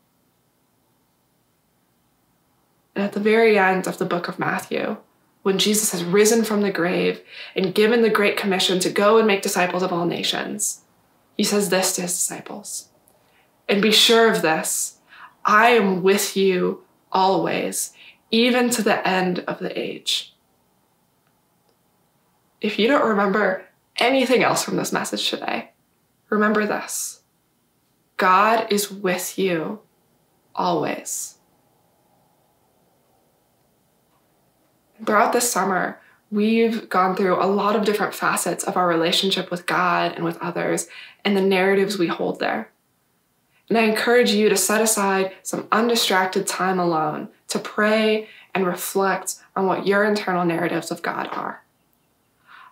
At 2.99 3.13
the 3.13 3.19
very 3.21 3.57
end 3.57 3.88
of 3.88 3.97
the 3.97 4.05
book 4.05 4.27
of 4.27 4.39
Matthew, 4.39 4.97
when 5.41 5.57
Jesus 5.57 5.93
has 5.93 6.03
risen 6.03 6.43
from 6.43 6.62
the 6.62 6.71
grave 6.71 7.21
and 7.55 7.73
given 7.73 8.01
the 8.01 8.09
Great 8.09 8.35
Commission 8.35 8.79
to 8.81 8.89
go 8.89 9.17
and 9.17 9.25
make 9.25 9.41
disciples 9.41 9.83
of 9.83 9.93
all 9.93 10.05
nations, 10.05 10.81
he 11.38 11.45
says 11.45 11.69
this 11.69 11.95
to 11.95 12.01
his 12.01 12.12
disciples 12.12 12.89
And 13.69 13.81
be 13.81 13.91
sure 13.91 14.29
of 14.29 14.41
this 14.41 14.97
I 15.45 15.69
am 15.69 16.03
with 16.03 16.35
you 16.35 16.83
always, 17.09 17.93
even 18.31 18.69
to 18.71 18.81
the 18.81 19.07
end 19.07 19.39
of 19.47 19.59
the 19.59 19.79
age. 19.79 20.35
If 22.59 22.77
you 22.77 22.89
don't 22.89 23.07
remember 23.07 23.65
anything 23.95 24.43
else 24.43 24.62
from 24.62 24.75
this 24.75 24.91
message 24.91 25.29
today, 25.29 25.71
remember 26.29 26.65
this 26.65 27.21
God 28.17 28.67
is 28.69 28.91
with 28.91 29.39
you 29.39 29.79
always. 30.53 31.38
Throughout 35.05 35.33
this 35.33 35.51
summer, 35.51 35.99
we've 36.31 36.89
gone 36.89 37.15
through 37.15 37.41
a 37.41 37.45
lot 37.45 37.75
of 37.75 37.85
different 37.85 38.13
facets 38.13 38.63
of 38.63 38.77
our 38.77 38.88
relationship 38.88 39.49
with 39.49 39.65
God 39.65 40.13
and 40.13 40.23
with 40.23 40.38
others 40.38 40.88
and 41.23 41.35
the 41.35 41.41
narratives 41.41 41.97
we 41.97 42.07
hold 42.07 42.39
there. 42.39 42.69
And 43.69 43.77
I 43.77 43.83
encourage 43.83 44.31
you 44.31 44.49
to 44.49 44.57
set 44.57 44.81
aside 44.81 45.33
some 45.43 45.67
undistracted 45.71 46.47
time 46.47 46.79
alone 46.79 47.29
to 47.49 47.59
pray 47.59 48.27
and 48.53 48.65
reflect 48.65 49.35
on 49.55 49.67
what 49.67 49.85
your 49.85 50.03
internal 50.03 50.43
narratives 50.43 50.91
of 50.91 51.01
God 51.01 51.29
are. 51.31 51.63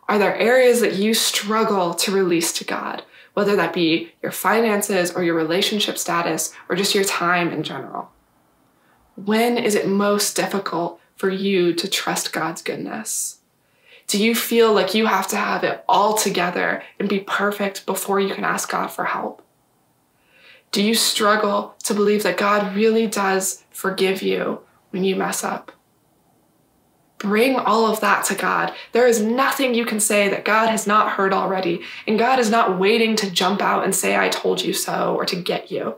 Are 0.07 0.17
there 0.17 0.35
areas 0.35 0.81
that 0.81 0.95
you 0.95 1.13
struggle 1.13 1.93
to 1.95 2.11
release 2.11 2.51
to 2.53 2.63
God, 2.63 3.03
whether 3.33 3.55
that 3.55 3.73
be 3.73 4.13
your 4.23 4.31
finances 4.31 5.11
or 5.11 5.23
your 5.23 5.35
relationship 5.35 5.97
status 5.97 6.53
or 6.67 6.75
just 6.75 6.95
your 6.95 7.03
time 7.03 7.49
in 7.49 7.61
general? 7.61 8.09
When 9.15 9.57
is 9.57 9.75
it 9.75 9.87
most 9.87 10.35
difficult 10.35 10.99
for 11.17 11.30
you 11.30 11.73
to 11.73 11.89
trust 11.89 12.32
God's 12.32 12.62
goodness? 12.62 13.39
Do 14.06 14.23
you 14.23 14.36
feel 14.36 14.71
like 14.71 14.93
you 14.93 15.08
have 15.08 15.27
to 15.30 15.36
have 15.36 15.65
it 15.65 15.84
all 15.89 16.13
together 16.13 16.82
and 16.97 17.10
be 17.10 17.19
perfect 17.19 17.86
before 17.86 18.21
you 18.21 18.34
can 18.34 18.45
ask 18.45 18.69
God 18.69 18.88
for 18.88 19.03
help? 19.03 19.41
Do 20.71 20.82
you 20.82 20.95
struggle 20.95 21.75
to 21.84 21.93
believe 21.93 22.23
that 22.23 22.38
God 22.38 22.75
really 22.75 23.08
does 23.08 23.65
forgive 23.69 24.21
you 24.21 24.62
when 24.91 25.03
you 25.03 25.15
mess 25.15 25.43
up? 25.43 25.73
Bring 27.17 27.56
all 27.56 27.91
of 27.91 27.99
that 28.01 28.25
to 28.25 28.36
God. 28.36 28.73
There 28.91 29.08
is 29.08 29.21
nothing 29.21 29.73
you 29.73 29.86
can 29.86 29.99
say 29.99 30.30
that 30.30 30.45
God 30.45 30.69
has 30.69 30.86
not 30.86 31.13
heard 31.13 31.34
already, 31.34 31.82
and 32.06 32.19
God 32.19 32.38
is 32.38 32.51
not 32.51 32.80
waiting 32.80 33.15
to 33.17 33.32
jump 33.32 33.60
out 33.60 33.84
and 33.84 33.95
say, 33.95 34.15
I 34.15 34.30
told 34.30 34.62
you 34.62 34.71
so, 34.71 35.15
or 35.15 35.25
to 35.25 35.36
get 35.36 35.71
you. 35.71 35.95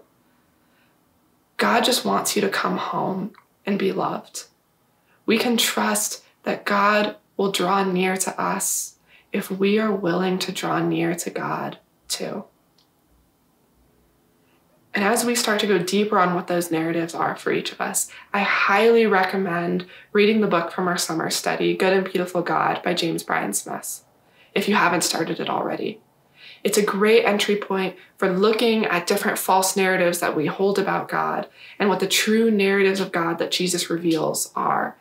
God 1.57 1.83
just 1.83 2.05
wants 2.05 2.35
you 2.35 2.41
to 2.41 2.49
come 2.49 2.77
home 2.77 3.33
and 3.65 3.77
be 3.77 3.91
loved 3.91 4.45
we 5.29 5.37
can 5.37 5.57
trust 5.57 6.23
that 6.41 6.65
God 6.65 7.15
will 7.37 7.51
draw 7.51 7.83
near 7.83 8.17
to 8.17 8.41
us 8.41 8.95
if 9.31 9.51
we 9.51 9.77
are 9.77 9.93
willing 9.93 10.39
to 10.39 10.51
draw 10.51 10.79
near 10.79 11.13
to 11.13 11.29
God 11.29 11.77
too. 12.07 12.45
And 14.91 15.03
as 15.03 15.23
we 15.23 15.35
start 15.35 15.59
to 15.59 15.67
go 15.67 15.77
deeper 15.77 16.17
on 16.17 16.33
what 16.33 16.47
those 16.47 16.71
narratives 16.71 17.13
are 17.13 17.35
for 17.35 17.51
each 17.51 17.71
of 17.71 17.79
us, 17.79 18.09
I 18.33 18.39
highly 18.39 19.05
recommend 19.05 19.85
reading 20.13 20.41
the 20.41 20.47
book 20.47 20.71
from 20.71 20.87
our 20.87 20.97
summer 20.97 21.29
study, 21.29 21.77
Good 21.77 21.93
and 21.93 22.11
Beautiful 22.11 22.41
God 22.41 22.81
by 22.81 22.95
James 22.95 23.21
Bryan 23.21 23.53
Smith, 23.53 24.03
if 24.55 24.67
you 24.67 24.73
haven't 24.73 25.03
started 25.03 25.39
it 25.39 25.47
already. 25.47 26.01
It's 26.63 26.79
a 26.79 26.83
great 26.83 27.23
entry 27.23 27.55
point 27.55 27.95
for 28.17 28.31
looking 28.31 28.87
at 28.87 29.05
different 29.05 29.37
false 29.37 29.77
narratives 29.77 30.21
that 30.21 30.35
we 30.35 30.47
hold 30.47 30.79
about 30.79 31.07
God 31.07 31.47
and 31.77 31.87
what 31.87 31.99
the 31.99 32.07
true 32.07 32.49
narratives 32.49 32.99
of 32.99 33.11
God 33.11 33.37
that 33.37 33.51
Jesus 33.51 33.91
reveals 33.91 34.51
are 34.55 34.97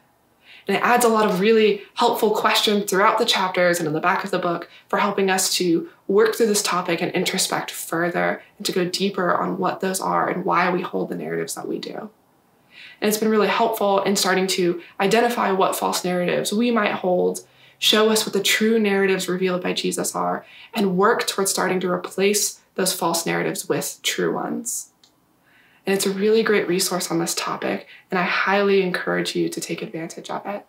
and 0.69 0.77
it 0.77 0.83
adds 0.83 1.05
a 1.05 1.09
lot 1.09 1.29
of 1.29 1.41
really 1.41 1.83
helpful 1.95 2.31
questions 2.31 2.89
throughout 2.89 3.19
the 3.19 3.25
chapters 3.25 3.79
and 3.79 3.87
in 3.89 3.95
the 3.95 4.01
back 4.01 4.23
of 4.23 4.31
the 4.31 4.39
book 4.39 4.69
for 4.89 4.99
helping 4.99 5.31
us 5.31 5.55
to 5.55 5.89
work 6.07 6.35
through 6.35 6.47
this 6.47 6.63
topic 6.63 7.01
and 7.01 7.11
introspect 7.13 7.71
further 7.71 8.43
and 8.59 8.67
to 8.67 8.73
go 8.73 8.85
deeper 8.85 9.35
on 9.35 9.57
what 9.57 9.81
those 9.81 9.99
are 9.99 10.29
and 10.29 10.45
why 10.45 10.71
we 10.71 10.83
hold 10.83 11.09
the 11.09 11.15
narratives 11.15 11.55
that 11.55 11.67
we 11.67 11.79
do. 11.79 12.11
And 13.01 13.09
it's 13.09 13.17
been 13.17 13.31
really 13.31 13.49
helpful 13.49 14.03
in 14.03 14.15
starting 14.15 14.47
to 14.49 14.83
identify 15.01 15.53
what 15.53 15.75
false 15.75 16.05
narratives 16.05 16.53
we 16.53 16.71
might 16.71 16.93
hold, 16.93 17.41
show 17.79 18.11
us 18.11 18.27
what 18.27 18.35
the 18.35 18.43
true 18.43 18.79
narratives 18.79 19.29
revealed 19.29 19.63
by 19.63 19.73
Jesus 19.73 20.15
are, 20.15 20.45
and 20.75 20.99
work 20.99 21.27
towards 21.27 21.51
starting 21.51 21.81
to 21.81 21.91
replace 21.91 22.61
those 22.75 22.93
false 22.93 23.25
narratives 23.25 23.69
with 23.69 24.01
true 24.03 24.35
ones. 24.35 24.91
And 25.89 25.95
it's 25.95 26.05
a 26.05 26.11
really 26.11 26.43
great 26.43 26.69
resource 26.69 27.11
on 27.11 27.19
this 27.19 27.35
topic, 27.35 27.87
and 28.11 28.21
I 28.21 28.23
highly 28.25 28.83
encourage 28.83 29.35
you 29.35 29.49
to 29.49 29.59
take 29.59 29.81
advantage 29.81 30.29
of 30.29 30.45
it. 30.45 30.67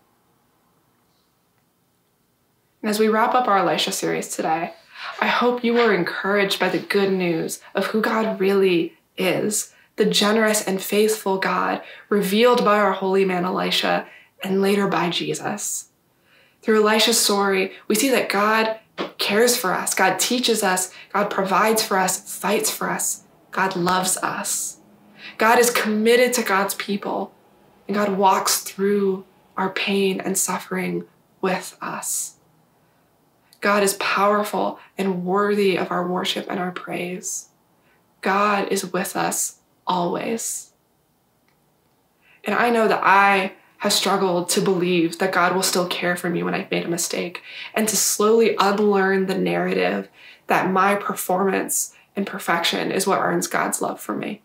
And 2.82 2.90
as 2.90 3.00
we 3.00 3.10
wrap 3.10 3.36
up 3.36 3.46
our 3.46 3.58
Elisha 3.58 3.92
series 3.92 4.30
today, 4.30 4.76
I 5.20 5.28
hope 5.28 5.62
you 5.62 5.74
were 5.74 5.94
encouraged 5.94 6.58
by 6.58 6.70
the 6.70 6.80
good 6.80 7.12
news 7.12 7.60
of 7.76 7.88
who 7.88 8.00
God 8.00 8.40
really 8.40 8.98
is 9.18 9.74
the 9.98 10.06
generous 10.06 10.66
and 10.66 10.82
faithful 10.82 11.38
God 11.38 11.82
revealed 12.08 12.64
by 12.64 12.80
our 12.80 12.94
holy 12.94 13.26
man 13.26 13.44
Elisha 13.44 14.08
and 14.42 14.62
later 14.62 14.88
by 14.88 15.10
Jesus. 15.10 15.90
Through 16.62 16.88
Elisha's 16.88 17.20
story, 17.20 17.74
we 17.90 17.96
see 17.96 18.08
that 18.08 18.30
God 18.30 18.80
cares 19.18 19.58
for 19.58 19.74
us, 19.74 19.94
God 19.94 20.18
teaches 20.18 20.64
us, 20.64 20.94
God 21.12 21.30
provides 21.30 21.84
for 21.84 21.98
us, 21.98 22.34
fights 22.40 22.72
for 22.72 22.90
us, 22.90 23.26
God 23.52 23.76
loves 23.76 24.16
us. 24.16 24.79
God 25.40 25.58
is 25.58 25.72
committed 25.72 26.34
to 26.34 26.44
God's 26.44 26.76
people, 26.76 27.34
and 27.88 27.96
God 27.96 28.18
walks 28.18 28.60
through 28.60 29.24
our 29.56 29.70
pain 29.70 30.20
and 30.20 30.38
suffering 30.38 31.06
with 31.40 31.78
us. 31.82 32.36
God 33.62 33.82
is 33.82 33.94
powerful 33.96 34.80
and 34.98 35.24
worthy 35.24 35.78
of 35.78 35.92
our 35.92 36.06
worship 36.06 36.46
and 36.50 36.60
our 36.60 36.72
praise. 36.72 37.48
God 38.20 38.68
is 38.68 38.92
with 38.92 39.16
us 39.16 39.60
always. 39.88 40.74
And 42.44 42.54
I 42.54 42.70
know 42.70 42.90
that 42.90 43.02
I 43.02 43.54
have 43.78 43.94
struggled 43.94 44.50
to 44.50 44.62
believe 44.62 45.20
that 45.20 45.32
God 45.32 45.56
will 45.56 45.64
still 45.64 45.88
care 45.88 46.18
for 46.18 46.30
me 46.30 46.44
when 46.44 46.54
I've 46.54 46.70
made 46.70 46.84
a 46.84 46.90
mistake 46.90 47.42
and 47.74 47.88
to 47.88 47.96
slowly 47.96 48.58
unlearn 48.60 49.28
the 49.28 49.38
narrative 49.38 50.10
that 50.48 50.70
my 50.70 50.96
performance 50.96 51.96
and 52.14 52.28
perfection 52.28 52.92
is 52.92 53.08
what 53.08 53.22
earns 53.22 53.48
God's 53.48 53.82
love 53.82 54.02
for 54.02 54.14
me. 54.14 54.42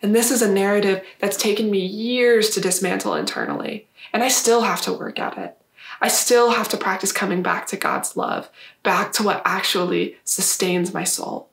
And 0.00 0.14
this 0.14 0.30
is 0.30 0.42
a 0.42 0.52
narrative 0.52 1.04
that's 1.18 1.36
taken 1.36 1.70
me 1.70 1.84
years 1.84 2.50
to 2.50 2.60
dismantle 2.60 3.14
internally. 3.14 3.88
And 4.12 4.22
I 4.22 4.28
still 4.28 4.62
have 4.62 4.80
to 4.82 4.92
work 4.92 5.18
at 5.18 5.36
it. 5.36 5.56
I 6.00 6.08
still 6.08 6.50
have 6.50 6.68
to 6.68 6.76
practice 6.76 7.10
coming 7.10 7.42
back 7.42 7.66
to 7.68 7.76
God's 7.76 8.16
love, 8.16 8.48
back 8.82 9.12
to 9.14 9.22
what 9.22 9.42
actually 9.44 10.16
sustains 10.24 10.94
my 10.94 11.04
soul. 11.04 11.48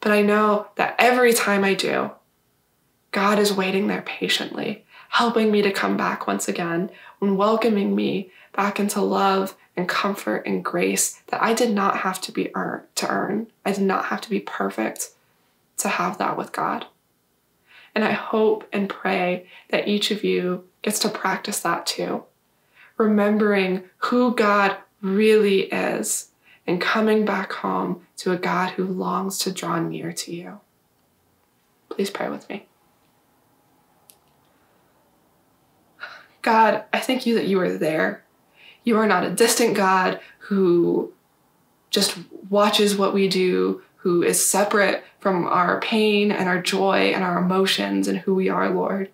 But 0.00 0.12
I 0.12 0.22
know 0.22 0.66
that 0.74 0.96
every 0.98 1.32
time 1.32 1.62
I 1.62 1.74
do, 1.74 2.10
God 3.12 3.38
is 3.38 3.52
waiting 3.52 3.86
there 3.86 4.02
patiently, 4.02 4.84
helping 5.10 5.52
me 5.52 5.62
to 5.62 5.70
come 5.70 5.96
back 5.96 6.26
once 6.26 6.48
again 6.48 6.90
and 7.20 7.38
welcoming 7.38 7.94
me 7.94 8.32
back 8.52 8.80
into 8.80 9.00
love 9.00 9.56
and 9.76 9.88
comfort 9.88 10.42
and 10.44 10.64
grace 10.64 11.22
that 11.28 11.42
I 11.42 11.54
did 11.54 11.70
not 11.70 11.98
have 11.98 12.20
to 12.22 12.32
be 12.32 12.54
earn, 12.56 12.82
to 12.96 13.08
earn. 13.08 13.46
I 13.64 13.72
did 13.72 13.84
not 13.84 14.06
have 14.06 14.20
to 14.22 14.30
be 14.30 14.40
perfect 14.40 15.10
to 15.78 15.88
have 15.88 16.18
that 16.18 16.36
with 16.36 16.52
God. 16.52 16.86
And 17.94 18.04
I 18.04 18.12
hope 18.12 18.66
and 18.72 18.88
pray 18.88 19.46
that 19.68 19.86
each 19.86 20.10
of 20.10 20.24
you 20.24 20.64
gets 20.80 20.98
to 21.00 21.08
practice 21.08 21.60
that 21.60 21.86
too. 21.86 22.24
Remembering 22.96 23.84
who 23.98 24.34
God 24.34 24.76
really 25.00 25.62
is 25.62 26.28
and 26.66 26.80
coming 26.80 27.24
back 27.24 27.52
home 27.52 28.06
to 28.18 28.32
a 28.32 28.36
God 28.36 28.70
who 28.70 28.84
longs 28.84 29.38
to 29.38 29.52
draw 29.52 29.80
near 29.80 30.12
to 30.12 30.32
you. 30.32 30.60
Please 31.90 32.10
pray 32.10 32.28
with 32.28 32.48
me. 32.48 32.66
God, 36.40 36.84
I 36.92 37.00
thank 37.00 37.26
you 37.26 37.34
that 37.36 37.46
you 37.46 37.60
are 37.60 37.76
there. 37.76 38.24
You 38.84 38.98
are 38.98 39.06
not 39.06 39.24
a 39.24 39.30
distant 39.30 39.74
God 39.74 40.20
who 40.38 41.12
just 41.90 42.16
watches 42.48 42.96
what 42.96 43.14
we 43.14 43.28
do, 43.28 43.82
who 43.96 44.22
is 44.22 44.44
separate 44.44 45.04
from 45.22 45.46
our 45.46 45.80
pain 45.80 46.32
and 46.32 46.48
our 46.48 46.60
joy 46.60 47.12
and 47.14 47.22
our 47.22 47.38
emotions 47.38 48.08
and 48.08 48.18
who 48.18 48.34
we 48.34 48.48
are, 48.48 48.68
Lord. 48.68 49.08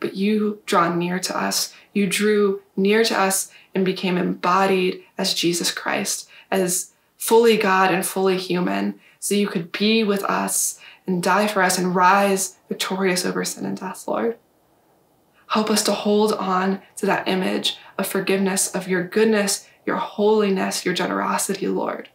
but 0.00 0.14
you 0.14 0.60
draw 0.66 0.94
near 0.94 1.18
to 1.18 1.34
us. 1.34 1.72
You 1.94 2.06
drew 2.06 2.60
near 2.76 3.04
to 3.04 3.18
us 3.18 3.50
and 3.74 3.84
became 3.84 4.18
embodied 4.18 5.02
as 5.16 5.32
Jesus 5.32 5.72
Christ, 5.72 6.28
as 6.50 6.90
fully 7.16 7.56
God 7.56 7.90
and 7.90 8.04
fully 8.04 8.36
human, 8.36 9.00
so 9.18 9.34
you 9.34 9.48
could 9.48 9.72
be 9.72 10.04
with 10.04 10.22
us 10.24 10.78
and 11.06 11.22
die 11.22 11.46
for 11.46 11.62
us 11.62 11.78
and 11.78 11.94
rise 11.94 12.56
victorious 12.68 13.24
over 13.24 13.44
sin 13.46 13.64
and 13.64 13.78
death, 13.78 14.06
Lord. 14.06 14.36
Help 15.48 15.70
us 15.70 15.82
to 15.84 15.92
hold 15.92 16.32
on 16.34 16.82
to 16.96 17.06
that 17.06 17.26
image 17.28 17.78
of 17.96 18.06
forgiveness, 18.06 18.74
of 18.74 18.88
your 18.88 19.04
goodness, 19.04 19.66
your 19.86 19.96
holiness, 19.96 20.84
your 20.84 20.94
generosity, 20.94 21.68
Lord. 21.68 22.08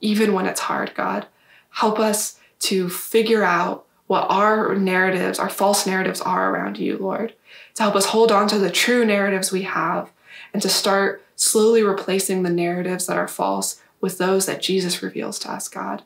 Even 0.00 0.32
when 0.32 0.46
it's 0.46 0.60
hard, 0.60 0.94
God, 0.94 1.26
help 1.70 1.98
us 1.98 2.37
to 2.60 2.88
figure 2.88 3.44
out 3.44 3.86
what 4.06 4.26
our 4.30 4.74
narratives, 4.74 5.38
our 5.38 5.50
false 5.50 5.86
narratives 5.86 6.20
are 6.22 6.50
around 6.50 6.78
you, 6.78 6.96
Lord, 6.96 7.34
to 7.74 7.82
help 7.82 7.94
us 7.94 8.06
hold 8.06 8.32
on 8.32 8.48
to 8.48 8.58
the 8.58 8.70
true 8.70 9.04
narratives 9.04 9.52
we 9.52 9.62
have 9.62 10.10
and 10.52 10.62
to 10.62 10.68
start 10.68 11.22
slowly 11.36 11.82
replacing 11.82 12.42
the 12.42 12.50
narratives 12.50 13.06
that 13.06 13.18
are 13.18 13.28
false 13.28 13.80
with 14.00 14.18
those 14.18 14.46
that 14.46 14.62
Jesus 14.62 15.02
reveals 15.02 15.38
to 15.40 15.52
us, 15.52 15.68
God. 15.68 16.02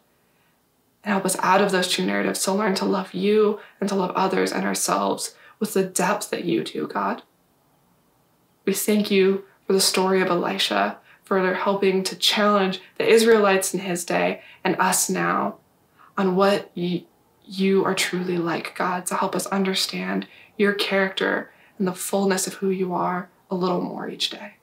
And 1.04 1.12
help 1.12 1.24
us 1.24 1.38
out 1.40 1.60
of 1.60 1.70
those 1.72 1.90
true 1.90 2.04
narratives 2.04 2.42
to 2.44 2.52
learn 2.52 2.74
to 2.76 2.84
love 2.84 3.14
you 3.14 3.60
and 3.80 3.88
to 3.88 3.94
love 3.94 4.10
others 4.12 4.52
and 4.52 4.64
ourselves 4.64 5.34
with 5.58 5.74
the 5.74 5.84
depth 5.84 6.30
that 6.30 6.44
you 6.44 6.64
do, 6.64 6.86
God. 6.86 7.22
We 8.64 8.72
thank 8.72 9.10
you 9.10 9.44
for 9.66 9.72
the 9.72 9.80
story 9.80 10.20
of 10.20 10.28
Elisha, 10.28 10.98
for 11.24 11.54
helping 11.54 12.02
to 12.04 12.16
challenge 12.16 12.80
the 12.98 13.08
Israelites 13.08 13.72
in 13.72 13.80
his 13.80 14.04
day 14.04 14.42
and 14.64 14.76
us 14.78 15.08
now 15.08 15.56
on 16.16 16.36
what 16.36 16.70
you, 16.74 17.02
you 17.44 17.84
are 17.84 17.94
truly 17.94 18.38
like, 18.38 18.74
God, 18.76 19.06
to 19.06 19.14
help 19.14 19.34
us 19.34 19.46
understand 19.46 20.26
your 20.56 20.72
character 20.72 21.50
and 21.78 21.86
the 21.86 21.94
fullness 21.94 22.46
of 22.46 22.54
who 22.54 22.70
you 22.70 22.94
are 22.94 23.30
a 23.50 23.54
little 23.54 23.80
more 23.80 24.08
each 24.08 24.30
day. 24.30 24.54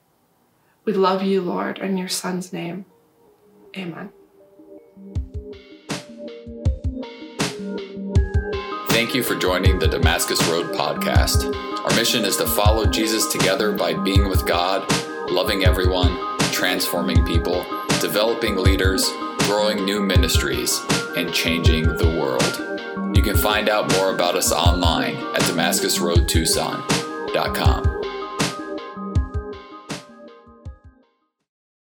We 0.84 0.92
love 0.92 1.22
you, 1.22 1.40
Lord, 1.40 1.78
in 1.78 1.96
your 1.96 2.08
Son's 2.08 2.52
name. 2.52 2.86
Amen. 3.76 4.10
Thank 8.88 9.14
you 9.14 9.22
for 9.22 9.34
joining 9.34 9.78
the 9.78 9.88
Damascus 9.88 10.46
Road 10.48 10.74
podcast. 10.74 11.54
Our 11.84 11.96
mission 11.96 12.24
is 12.24 12.36
to 12.36 12.46
follow 12.46 12.86
Jesus 12.86 13.30
together 13.32 13.72
by 13.72 13.94
being 13.94 14.28
with 14.28 14.46
God, 14.46 14.90
loving 15.30 15.64
everyone, 15.64 16.38
transforming 16.52 17.24
people, 17.24 17.64
developing 18.00 18.56
leaders, 18.56 19.08
growing 19.50 19.84
new 19.84 20.00
ministries, 20.00 20.80
and 21.16 21.34
changing 21.34 21.82
the 21.96 22.06
world. 22.06 23.16
You 23.16 23.20
can 23.20 23.36
find 23.36 23.68
out 23.68 23.92
more 23.94 24.14
about 24.14 24.36
us 24.36 24.52
online 24.52 25.16
at 25.16 25.42
DamascusRoadTucson.com. 25.42 27.89